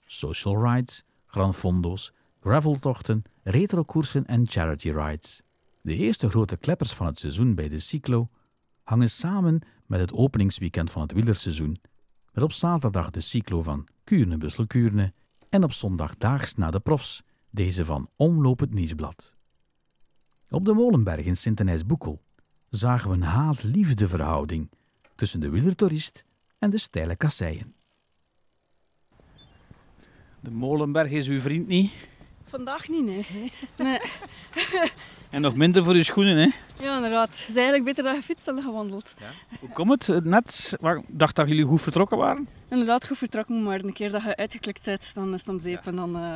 social 0.05 0.73
rides, 0.73 1.03
grand 1.25 1.55
fondo's, 1.55 2.13
graveltochten, 2.39 3.23
retrokoersen 3.43 4.25
en 4.25 4.47
charity 4.47 4.91
rides. 4.91 5.41
De 5.81 5.95
eerste 5.95 6.29
grote 6.29 6.57
kleppers 6.57 6.93
van 6.93 7.05
het 7.05 7.19
seizoen 7.19 7.55
bij 7.55 7.69
de 7.69 7.79
cyclo 7.79 8.29
hangen 8.89 9.09
samen 9.09 9.61
met 9.85 9.99
het 9.99 10.13
openingsweekend 10.13 10.91
van 10.91 11.01
het 11.01 11.11
wielerseizoen, 11.11 11.81
met 12.31 12.43
op 12.43 12.51
zaterdag 12.51 13.09
de 13.09 13.19
cyclo 13.19 13.61
van 13.61 13.87
Kuurne-Bussel-Kuurne 14.03 15.13
en 15.49 15.63
op 15.63 15.73
zondag 15.73 16.17
daags 16.17 16.55
na 16.55 16.71
de 16.71 16.79
profs, 16.79 17.23
deze 17.49 17.85
van 17.85 18.09
Omloop 18.15 18.59
het 18.59 18.73
Nieuwsblad. 18.73 19.35
Op 20.49 20.65
de 20.65 20.73
Molenberg 20.73 21.25
in 21.25 21.37
Sint-Denijs-Boekel 21.37 22.19
zagen 22.69 23.09
we 23.09 23.15
een 23.15 23.21
haat-liefde 23.21 24.07
verhouding 24.07 24.69
tussen 25.15 25.39
de 25.39 25.49
wielertoerist 25.49 26.25
en 26.59 26.69
de 26.69 26.77
steile 26.77 27.15
kasseien. 27.15 27.75
De 30.39 30.51
Molenberg 30.51 31.11
is 31.11 31.27
uw 31.27 31.39
vriend 31.39 31.67
niet. 31.67 31.91
Vandaag 32.45 32.89
niet, 32.89 33.05
nee. 33.05 33.51
nee. 33.77 33.99
En 35.29 35.41
nog 35.41 35.55
minder 35.55 35.83
voor 35.83 35.93
uw 35.93 36.03
schoenen, 36.03 36.37
hè? 36.37 36.49
Ja, 36.85 36.95
inderdaad. 36.95 37.29
Het 37.29 37.45
is 37.49 37.55
eigenlijk 37.55 37.83
beter 37.83 38.03
dat 38.03 38.15
je 38.15 38.21
fietst 38.21 38.45
dan 38.45 38.61
gewandeld. 38.61 39.13
Hoe 39.59 39.69
komt 39.69 40.07
het? 40.07 40.25
Net, 40.25 40.75
waar, 40.79 40.97
ik 40.97 41.03
dacht 41.07 41.35
dat 41.35 41.47
jullie 41.47 41.65
goed 41.65 41.81
vertrokken 41.81 42.17
waren. 42.17 42.47
Inderdaad, 42.69 43.07
goed 43.07 43.17
vertrokken, 43.17 43.63
maar 43.63 43.79
een 43.79 43.93
keer 43.93 44.11
dat 44.11 44.23
je 44.23 44.35
uitgeklikt 44.35 44.85
bent, 44.85 45.13
dan 45.13 45.33
is 45.33 45.39
het 45.39 45.49
om 45.49 45.59
zeep 45.59 45.85
en 45.85 45.95
dan, 45.95 46.15
eh, 46.15 46.35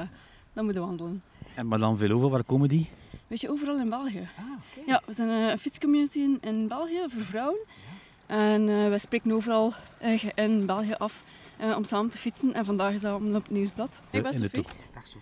dan 0.53 0.65
moet 0.65 0.73
je 0.73 0.79
wandelen. 0.79 1.21
En 1.55 1.67
maar 1.67 1.79
dan 1.79 1.97
veel 1.97 2.11
over, 2.11 2.29
waar 2.29 2.43
komen 2.43 2.69
die? 2.69 2.89
Weet 3.27 3.41
je, 3.41 3.49
overal 3.49 3.77
in 3.79 3.89
België. 3.89 4.29
Ja, 4.85 5.01
we 5.05 5.13
zijn 5.13 5.29
een 5.29 5.57
fietscommunity 5.59 6.19
in, 6.19 6.37
in 6.41 6.67
België 6.67 6.99
voor 7.07 7.23
vrouwen. 7.23 7.57
En 8.25 8.69
eh 8.69 8.87
wij 8.87 8.97
spreken 8.97 9.31
overal 9.31 9.73
eh, 9.97 10.23
in 10.35 10.65
België 10.65 10.93
af 10.93 11.23
eh, 11.57 11.75
om 11.77 11.83
samen 11.83 12.11
te 12.11 12.17
fietsen. 12.17 12.53
En 12.53 12.65
vandaag 12.65 12.93
is 12.93 13.01
dat 13.01 13.15
om 13.15 13.35
op 13.35 13.43
het 13.43 13.51
nieuwsblad. 13.51 14.01
Ik 14.09 14.21
ben 14.23 14.31
in 14.31 14.37
de 14.41 14.43
Sophie. 14.43 14.63
toep. 14.63 14.71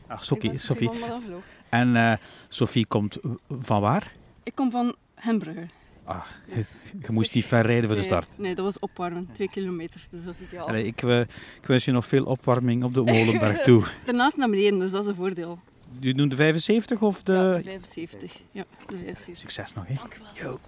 Ah, 0.07 0.21
Ik 0.31 0.41
ben 0.41 0.59
Sophie. 0.59 0.89
Vlo. 0.89 1.41
En 1.71 1.95
eh, 1.95 2.13
Sophie 2.47 2.85
komt 2.85 3.17
van 3.61 3.81
waar? 3.81 4.11
Ik 4.43 4.55
kom 4.55 4.71
van 4.71 4.95
Hembrugge. 5.15 5.65
Ah, 6.03 6.21
je, 6.47 6.65
je 7.01 7.11
moest 7.11 7.33
niet 7.33 7.45
ver 7.45 7.65
rijden 7.65 7.89
voor 7.89 7.97
de 7.97 8.03
start. 8.03 8.37
Nee, 8.37 8.55
dat 8.55 8.65
was 8.65 8.79
opwarmen. 8.79 9.29
Twee 9.33 9.49
kilometer, 9.49 10.07
dus 10.09 10.23
dat 10.23 10.39
ideaal. 10.39 10.67
Allee, 10.67 10.85
ik, 10.85 11.03
eh, 11.03 11.19
ik 11.61 11.65
wens 11.67 11.85
je 11.85 11.91
nog 11.91 12.05
veel 12.05 12.25
opwarming 12.25 12.83
op 12.83 12.93
de 12.93 13.01
Molenberg 13.11 13.59
toe. 13.59 13.83
Daarnaast 14.05 14.37
naar 14.37 14.49
beneden, 14.49 14.79
dus 14.79 14.91
dat 14.91 15.03
is 15.03 15.09
een 15.09 15.15
voordeel. 15.15 15.59
Je 15.99 16.13
doet 16.13 16.29
de 16.29 16.35
75 16.35 17.01
of 17.01 17.23
de... 17.23 17.33
Ja, 17.33 17.53
de 17.57 17.63
75. 17.63 18.37
Ja, 18.51 18.63
de 18.87 18.97
75. 18.97 19.37
Succes 19.37 19.73
nog, 19.73 19.87
hè? 19.87 19.93
Dank 19.93 20.13
u 20.13 20.43
wel. 20.43 20.59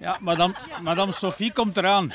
Ja, 0.00 0.18
madame, 0.20 0.54
madame 0.82 1.12
Sophie 1.12 1.52
komt 1.52 1.76
eraan. 1.76 2.12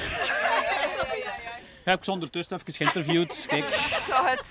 Ja, 1.85 1.91
ik 1.91 1.99
heb 1.99 2.07
ondertussen 2.07 2.57
even 2.57 2.73
geïnterviewd. 2.73 3.45
Kijk, 3.49 3.69
Zo 4.09 4.25
het. 4.25 4.43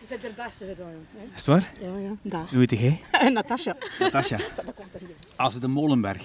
Je 0.00 0.06
bent 0.08 0.24
er 0.24 0.44
beste 0.44 0.64
gedaan. 0.66 0.86
hè? 1.16 1.24
is 1.24 1.30
het 1.34 1.46
waar? 1.46 1.72
Ja, 1.80 1.98
ja, 1.98 2.10
daar. 2.22 2.46
Hoe 2.50 2.58
heet 2.58 2.70
jij? 2.70 3.00
Natasja. 3.32 3.76
Natasja. 3.98 4.38
Er. 4.92 5.00
Als 5.36 5.54
je 5.54 5.58
de 5.60 5.68
Molenberg 5.68 6.22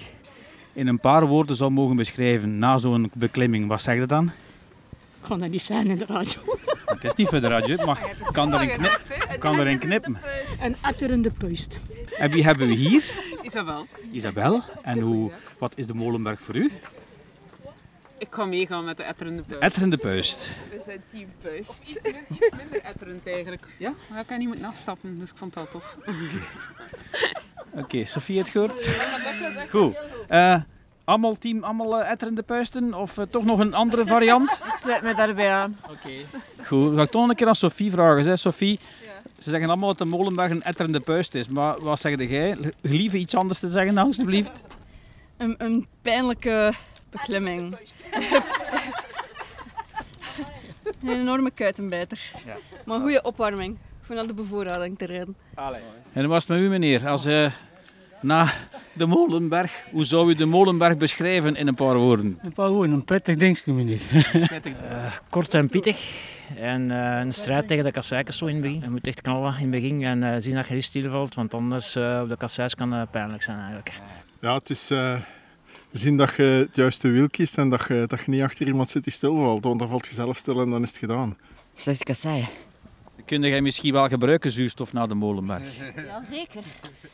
in 0.72 0.86
een 0.86 1.00
paar 1.00 1.26
woorden 1.26 1.56
zou 1.56 1.70
mogen 1.70 1.96
beschrijven 1.96 2.58
na 2.58 2.78
zo'n 2.78 3.10
beklimming, 3.14 3.68
wat 3.68 3.82
zeg 3.82 3.94
je 3.94 4.06
dan? 4.06 4.26
Ik 5.20 5.26
ga 5.26 5.36
dat 5.36 5.48
niet 5.48 5.62
zijn 5.62 5.86
in 5.86 5.98
de 5.98 6.06
radio. 6.06 6.40
Het 6.86 7.04
is 7.04 7.14
niet 7.14 7.28
voor 7.28 7.40
de 7.40 7.48
radio, 7.48 7.84
maar 7.84 8.00
ik 8.28 8.32
kan 8.32 8.54
erin, 8.54 8.70
knip, 8.70 9.00
kan 9.38 9.58
erin 9.60 9.78
knippen. 9.78 10.18
Een 10.60 10.76
atterende 10.80 11.30
puist. 11.30 11.78
En 12.18 12.30
wie 12.30 12.44
hebben 12.44 12.68
we 12.68 12.74
hier? 12.74 13.04
Isabel. 13.42 13.86
Isabel. 14.12 14.62
En 14.82 14.98
hoe, 14.98 15.30
wat 15.58 15.72
is 15.76 15.86
de 15.86 15.94
Molenberg 15.94 16.40
voor 16.40 16.56
u? 16.56 16.70
Ik 18.20 18.28
ga 18.30 18.44
meegaan 18.44 18.84
met 18.84 18.96
de 18.96 19.02
etterende 19.02 19.42
puist. 19.42 19.62
Etterende 19.62 19.96
puist. 19.96 20.48
We 20.70 20.82
zijn 20.84 21.02
team 21.12 21.28
puist. 21.42 21.80
Iets, 21.86 22.02
minder- 22.02 22.22
iets 22.30 22.56
minder 22.56 22.80
etterend 22.82 23.26
eigenlijk. 23.26 23.62
Ja? 23.78 23.92
Maar 24.10 24.20
ik 24.20 24.26
kan 24.26 24.38
niet 24.38 24.48
moeten 24.48 24.66
afstappen, 24.66 25.18
dus 25.18 25.30
ik 25.30 25.36
vond 25.36 25.54
dat 25.54 25.70
tof. 25.70 25.96
Oké, 27.74 28.04
Sofie 28.04 28.38
het 28.38 28.48
gehoord? 28.48 28.88
Goed. 29.70 29.96
Eh, 30.28 30.60
allemaal 31.04 31.38
team, 31.38 31.64
allemaal 31.64 32.00
eh, 32.00 32.10
etterende 32.10 32.42
puisten? 32.42 32.94
Of 32.94 33.18
eh, 33.18 33.24
toch 33.30 33.44
nog 33.44 33.58
een 33.58 33.74
andere 33.74 34.06
variant? 34.06 34.50
Ik 34.72 34.78
sluit 34.78 35.02
me 35.02 35.14
daarbij 35.14 35.52
aan. 35.52 35.78
Goed, 36.64 36.96
ga 36.96 37.02
ik 37.02 37.10
toch 37.10 37.20
nog 37.20 37.30
een 37.30 37.36
keer 37.36 37.48
aan 37.48 37.54
Sofie 37.54 37.90
vragen. 37.90 38.24
Hè? 38.24 38.36
Sofie, 38.36 38.78
ze 39.38 39.50
zeggen 39.50 39.68
allemaal 39.68 39.88
dat 39.88 39.98
de 39.98 40.04
Molenberg 40.04 40.50
een 40.50 40.62
etterende 40.62 41.00
puist 41.00 41.34
is. 41.34 41.48
Maar 41.48 41.80
wat 41.80 42.00
zeg 42.00 42.28
jij? 42.28 42.56
Gelieve 42.82 43.16
iets 43.16 43.34
anders 43.34 43.58
te 43.58 43.68
zeggen, 43.68 43.98
alstublieft? 43.98 44.62
Een, 45.36 45.54
een 45.58 45.86
pijnlijke 46.02 46.72
beklimming. 47.10 47.76
een 51.02 51.08
enorme 51.08 51.50
kuitenbijter. 51.50 52.32
Ja. 52.46 52.56
Maar 52.84 52.96
een 52.96 53.02
goede 53.02 53.22
opwarming. 53.22 53.78
Voor 54.00 54.14
naar 54.14 54.26
de 54.26 54.34
bevoorrading 54.34 54.98
te 54.98 55.06
rijden. 55.06 55.36
En 56.12 56.20
dan 56.20 56.26
was 56.26 56.42
het 56.42 56.48
met 56.48 56.60
u, 56.60 56.68
meneer. 56.68 57.08
Als, 57.08 57.24
eh, 57.24 57.52
na 58.20 58.52
de 58.92 59.06
Molenberg, 59.06 59.84
hoe 59.90 60.04
zou 60.04 60.30
u 60.30 60.34
de 60.34 60.44
Molenberg 60.44 60.96
beschrijven 60.96 61.56
in 61.56 61.66
een 61.68 61.74
paar 61.74 61.96
woorden? 61.96 62.38
Een 62.42 62.52
paar 62.52 62.70
woorden, 62.70 62.94
een 62.94 63.04
pittig 63.04 63.36
dingetje, 63.36 63.72
meneer. 63.72 64.00
Eh, 64.90 65.12
kort 65.28 65.54
en 65.54 65.68
pittig. 65.68 66.28
En 66.56 66.90
eh, 66.90 67.20
een 67.20 67.32
strijd 67.32 67.68
tegen 67.68 67.84
de 67.84 67.90
kasseikers 67.90 68.38
zo 68.38 68.46
in 68.46 68.54
het 68.54 68.62
begin. 68.62 68.80
Je 68.80 68.90
moet 68.90 69.06
echt 69.06 69.20
knallen 69.20 69.54
in 69.54 69.60
het 69.60 69.70
begin 69.70 70.02
en 70.04 70.22
eh, 70.22 70.34
zien 70.38 70.54
dat 70.54 70.68
je 70.68 70.74
niet 70.74 70.84
stilvalt, 70.84 71.34
want 71.34 71.54
anders 71.54 71.94
eh, 71.94 72.20
op 72.22 72.28
de 72.28 72.36
kasseis 72.36 72.74
kan 72.74 72.92
het 72.92 73.10
pijnlijk 73.10 73.42
zijn 73.42 73.58
eigenlijk. 73.58 73.92
Ja, 74.40 74.54
het 74.54 74.70
is 74.70 74.90
eh, 74.90 75.16
zien 75.92 76.16
dat 76.16 76.34
je 76.36 76.42
het 76.42 76.76
juiste 76.76 77.08
wiel 77.08 77.28
kiest 77.28 77.58
en 77.58 77.68
dat 77.68 77.84
je, 77.88 78.04
dat 78.06 78.20
je 78.20 78.30
niet 78.30 78.42
achter 78.42 78.66
iemand 78.66 78.90
zit 78.90 79.04
die 79.04 79.12
stilvalt. 79.12 79.64
Want 79.64 79.78
dan 79.78 79.88
valt 79.88 80.06
je 80.06 80.14
zelf 80.14 80.36
stil 80.36 80.60
en 80.60 80.70
dan 80.70 80.82
is 80.82 80.88
het 80.88 80.98
gedaan. 80.98 81.36
Slecht 81.74 82.04
kasseien. 82.04 82.48
Kun 83.24 83.40
jij 83.42 83.60
misschien 83.60 83.92
wel 83.92 84.08
gebruiken 84.08 84.52
zuurstof 84.52 84.92
na 84.92 85.06
de 85.06 85.14
Molenberg? 85.14 85.62
Ja, 85.96 86.22
zeker. 86.30 86.62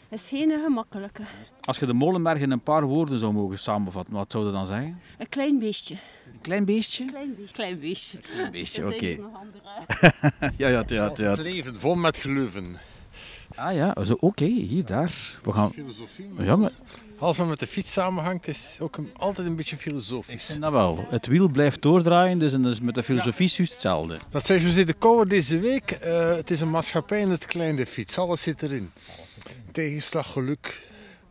Dat 0.09 0.19
is 0.19 0.29
geen 0.29 0.61
gemakkelijke. 0.65 1.23
Als 1.61 1.79
je 1.79 1.87
de 1.87 1.93
Molenberg 1.93 2.39
in 2.39 2.51
een 2.51 2.61
paar 2.61 2.85
woorden 2.85 3.19
zou 3.19 3.33
mogen 3.33 3.59
samenvatten, 3.59 4.15
wat 4.15 4.33
zou 4.33 4.47
je 4.47 4.53
dan 4.53 4.67
zeggen? 4.67 5.01
Een 5.19 5.29
klein 5.29 5.59
beestje. 5.59 5.95
Een 6.33 6.41
klein 6.41 6.65
beestje? 6.65 7.05
Klein 7.05 7.35
beestje. 7.35 7.55
Klein 7.55 7.81
beestje. 7.81 8.19
Klein 8.19 8.51
beestje, 8.51 8.87
oké. 8.87 9.19
andere. 9.33 9.62
ja, 10.62 10.69
ja, 10.69 10.85
ja, 10.87 11.12
ja. 11.15 11.31
Het 11.31 11.39
leven, 11.39 11.79
vol 11.79 11.95
met 11.95 12.17
geleuven. 12.17 12.77
Ah 13.57 13.75
ja, 13.75 13.95
zo, 14.05 14.16
oké, 14.21 14.45
hier, 14.45 14.85
daar. 14.85 15.12
We 15.42 15.53
gaan... 15.53 15.73
Filosofie. 15.73 16.29
Ja, 16.38 16.57
maar 16.57 16.71
Als 17.19 17.38
men 17.38 17.49
met 17.49 17.59
de 17.59 17.66
fiets 17.66 17.92
samenhangt, 17.92 18.49
is 18.49 18.77
ook 18.81 18.97
een- 18.97 19.11
altijd 19.16 19.47
een 19.47 19.57
beetje 19.57 19.77
filosofisch. 19.77 20.47
vind 20.47 20.61
dat 20.62 20.73
wel. 20.73 21.07
Het 21.09 21.27
wiel 21.27 21.49
blijft 21.49 21.83
doordraaien, 21.83 22.38
dus 22.38 22.53
en 22.53 22.62
dat 22.62 22.73
is 22.73 22.81
met 22.81 22.95
de 22.95 23.03
filosofie 23.03 23.51
juist 23.57 23.73
hetzelfde. 23.73 24.16
Dat 24.31 24.47
zei 24.47 24.61
José 24.61 24.85
de 24.85 24.92
Kouwer 24.92 25.29
deze 25.29 25.59
week. 25.59 25.90
eh, 25.90 26.37
het 26.37 26.51
is 26.51 26.61
een 26.61 26.71
maatschappij 26.71 27.21
in 27.21 27.31
het 27.31 27.46
klein, 27.46 27.77
de 27.77 27.87
fiets. 27.87 28.19
Alles 28.19 28.42
zit 28.42 28.63
erin. 28.63 28.90
Tegenslag, 29.73 30.33
geluk, 30.33 30.81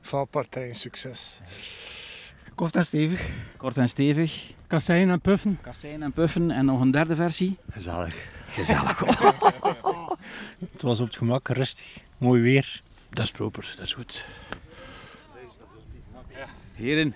valpartij, 0.01 0.73
succes. 0.73 1.39
Kort 2.55 2.75
en 2.75 2.85
stevig. 2.85 3.29
Kort 3.57 3.77
en 3.77 3.89
stevig. 3.89 4.53
Kasseien 4.67 5.09
en 5.09 5.21
puffen. 5.21 5.59
Kasseien 5.61 6.03
en 6.03 6.11
puffen 6.11 6.51
en 6.51 6.65
nog 6.65 6.81
een 6.81 6.91
derde 6.91 7.15
versie. 7.15 7.57
Gezellig. 7.71 8.15
Gezellig. 8.47 9.03
Het 10.71 10.81
was 10.81 10.99
op 10.99 11.07
het 11.07 11.15
gemak, 11.15 11.47
rustig. 11.47 11.97
Mooi 12.17 12.41
weer. 12.41 12.81
Dat 13.09 13.25
is 13.25 13.31
proper, 13.31 13.73
dat 13.75 13.85
is 13.85 13.93
goed. 13.93 14.25
Heren, 16.73 17.15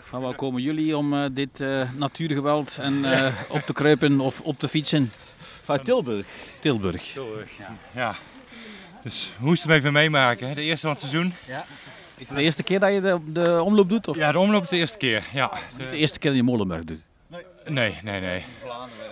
van 0.00 0.20
waar 0.20 0.34
komen 0.34 0.62
jullie 0.62 0.96
om 0.96 1.14
eh, 1.14 1.24
dit 1.32 1.60
eh, 1.60 1.90
natuurgeweld 1.96 2.78
en, 2.78 3.12
eh, 3.12 3.34
op 3.56 3.60
te 3.60 3.72
kruipen 3.72 4.20
of 4.20 4.40
op 4.40 4.58
te 4.58 4.68
fietsen? 4.68 5.12
Van 5.62 5.82
Tilburg. 5.82 6.26
Tilburg. 6.58 7.02
Tilburg, 7.02 7.50
ja. 7.58 7.76
ja. 7.94 8.14
Dus 9.02 9.32
we 9.38 9.46
moesten 9.46 9.68
hem 9.68 9.78
even 9.78 9.92
meemaken, 9.92 10.48
hè. 10.48 10.54
de 10.54 10.62
eerste 10.62 10.86
van 10.86 10.90
het 10.90 11.00
seizoen. 11.00 11.32
Ja. 11.46 11.64
Is 12.16 12.28
het 12.28 12.36
de 12.36 12.42
eerste 12.42 12.62
keer 12.62 12.80
dat 12.80 12.92
je 12.92 13.00
de, 13.00 13.20
de 13.26 13.62
omloop 13.62 13.88
doet? 13.88 14.08
Of? 14.08 14.16
Ja, 14.16 14.32
de 14.32 14.38
omloop 14.38 14.62
is 14.62 14.68
de 14.68 14.76
eerste 14.76 14.98
keer, 14.98 15.24
ja. 15.32 15.58
Niet 15.78 15.90
de 15.90 15.96
eerste 15.96 16.18
keer 16.18 16.30
dat 16.30 16.38
je 16.38 16.46
Molenberg 16.46 16.84
doet? 16.84 17.00
Nee, 17.68 17.98
nee, 18.02 18.20
nee. 18.20 18.44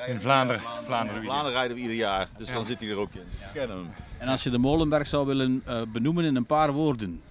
In 0.06 0.20
Vlaanderen. 0.20 0.62
Vlaanderen. 0.84 1.20
In 1.20 1.26
Vlaanderen 1.26 1.52
rijden 1.52 1.76
we 1.76 1.82
ieder 1.82 1.96
jaar, 1.96 2.28
dus 2.36 2.52
dan 2.52 2.66
zit 2.66 2.80
hij 2.80 2.88
er 2.88 2.96
ook 2.96 3.14
in. 3.14 3.22
Kennen 3.52 3.76
hem. 3.76 3.92
En 4.18 4.28
als 4.28 4.42
je 4.42 4.50
de 4.50 4.58
Molenberg 4.58 5.06
zou 5.06 5.26
willen 5.26 5.62
eh, 5.64 5.82
benoemen 5.88 6.24
in 6.24 6.36
een 6.36 6.46
paar 6.46 6.72
woorden. 6.72 7.22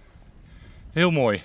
Heel 0.92 1.12
mooi. 1.12 1.42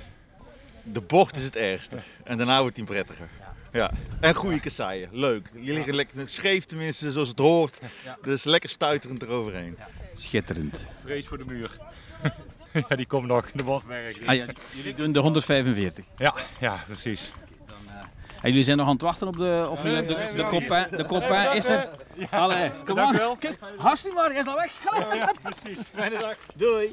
De 0.82 1.00
bocht 1.00 1.36
is 1.36 1.44
het 1.44 1.56
ergste. 1.56 1.96
En 2.24 2.36
daarna 2.36 2.60
wordt 2.60 2.76
hij 2.76 2.84
prettiger. 2.84 3.28
Ja. 3.72 3.90
En 4.20 4.34
goede 4.34 4.60
kasseien. 4.60 5.08
Leuk. 5.12 5.50
Je 5.60 5.72
liggen 5.72 5.94
lekker 5.94 6.28
scheef 6.28 6.64
tenminste, 6.64 7.12
zoals 7.12 7.28
het 7.28 7.38
hoort. 7.38 7.80
Dus 8.22 8.44
lekker 8.44 8.70
stuiterend 8.70 9.22
eroverheen. 9.22 9.76
Schitterend. 10.12 10.84
Vrees 11.04 11.26
voor 11.26 11.38
de 11.38 11.44
muur. 11.44 11.76
ja, 12.88 12.96
die 12.96 13.06
komt 13.06 13.26
nog. 13.26 13.50
De 13.50 13.64
Bosberg. 13.64 14.26
Ah, 14.26 14.34
ja, 14.34 14.46
jullie 14.74 14.94
doen 14.94 15.12
de 15.12 15.18
145. 15.18 16.04
Ja, 16.16 16.34
ja, 16.60 16.84
precies. 16.86 17.32
En 18.40 18.48
jullie 18.48 18.64
zijn 18.64 18.76
nog 18.76 18.86
aan 18.86 18.92
het 18.92 19.02
wachten 19.02 19.26
op 19.26 19.36
de... 19.36 19.68
Of 19.70 19.82
jullie 19.82 19.96
hebben 19.96 20.16
de, 20.16 20.36
de, 20.36 20.48
copain, 20.48 20.86
de 20.90 21.06
copain 21.06 21.56
is 21.56 21.68
er. 21.68 21.88
Allee, 22.30 22.70
kom 22.84 22.94
Dank 22.94 23.20
aan. 23.20 23.36
u 23.42 23.56
Hartstikke 23.76 24.16
maar, 24.16 24.28
hij 24.28 24.38
is 24.38 24.46
al 24.46 24.54
weg. 24.54 24.72
Ja, 25.14 25.32
precies. 25.42 25.84
Fijne 25.94 26.18
dag. 26.18 26.36
Doei. 26.56 26.92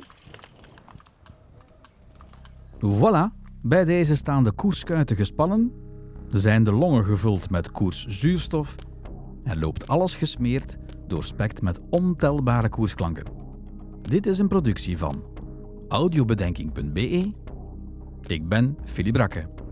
Voilà, 2.78 3.32
bij 3.62 3.86
deze 3.86 4.16
staan 4.16 4.44
de 4.44 4.52
koerskuiten 4.52 5.16
gespannen, 5.16 5.72
zijn 6.30 6.64
de 6.64 6.72
longen 6.72 7.04
gevuld 7.04 7.50
met 7.50 7.72
koerszuurstof 7.72 8.76
en 9.44 9.60
loopt 9.60 9.88
alles 9.88 10.16
gesmeerd 10.16 10.78
doorspekt 11.08 11.62
met 11.62 11.80
ontelbare 11.90 12.70
koersklanken. 12.70 13.26
Dit 14.02 14.26
is 14.26 14.40
een 14.40 14.48
productie 14.48 14.98
van 14.98 15.24
audiobedenking.be. 15.88 17.32
Ik 18.28 18.48
ben 18.48 18.78
Philip 18.84 19.14
Brakke. 19.14 19.65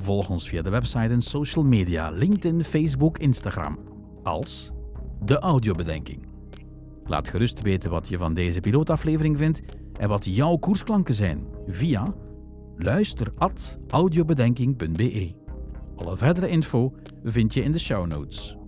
Volg 0.00 0.30
ons 0.30 0.48
via 0.48 0.62
de 0.62 0.70
website 0.70 1.12
en 1.12 1.20
social 1.20 1.64
media, 1.64 2.10
LinkedIn, 2.10 2.64
Facebook, 2.64 3.18
Instagram, 3.18 3.78
als 4.22 4.70
De 5.24 5.38
Audiobedenking. 5.38 6.26
Laat 7.04 7.28
gerust 7.28 7.62
weten 7.62 7.90
wat 7.90 8.08
je 8.08 8.18
van 8.18 8.34
deze 8.34 8.60
pilootaflevering 8.60 9.38
vindt 9.38 9.62
en 9.98 10.08
wat 10.08 10.24
jouw 10.24 10.56
koersklanken 10.56 11.14
zijn 11.14 11.44
via 11.66 12.14
luister@audiobedenking.be. 12.76 15.34
Alle 15.96 16.16
verdere 16.16 16.48
info 16.48 16.94
vind 17.24 17.54
je 17.54 17.62
in 17.62 17.72
de 17.72 17.78
show 17.78 18.06
notes. 18.06 18.59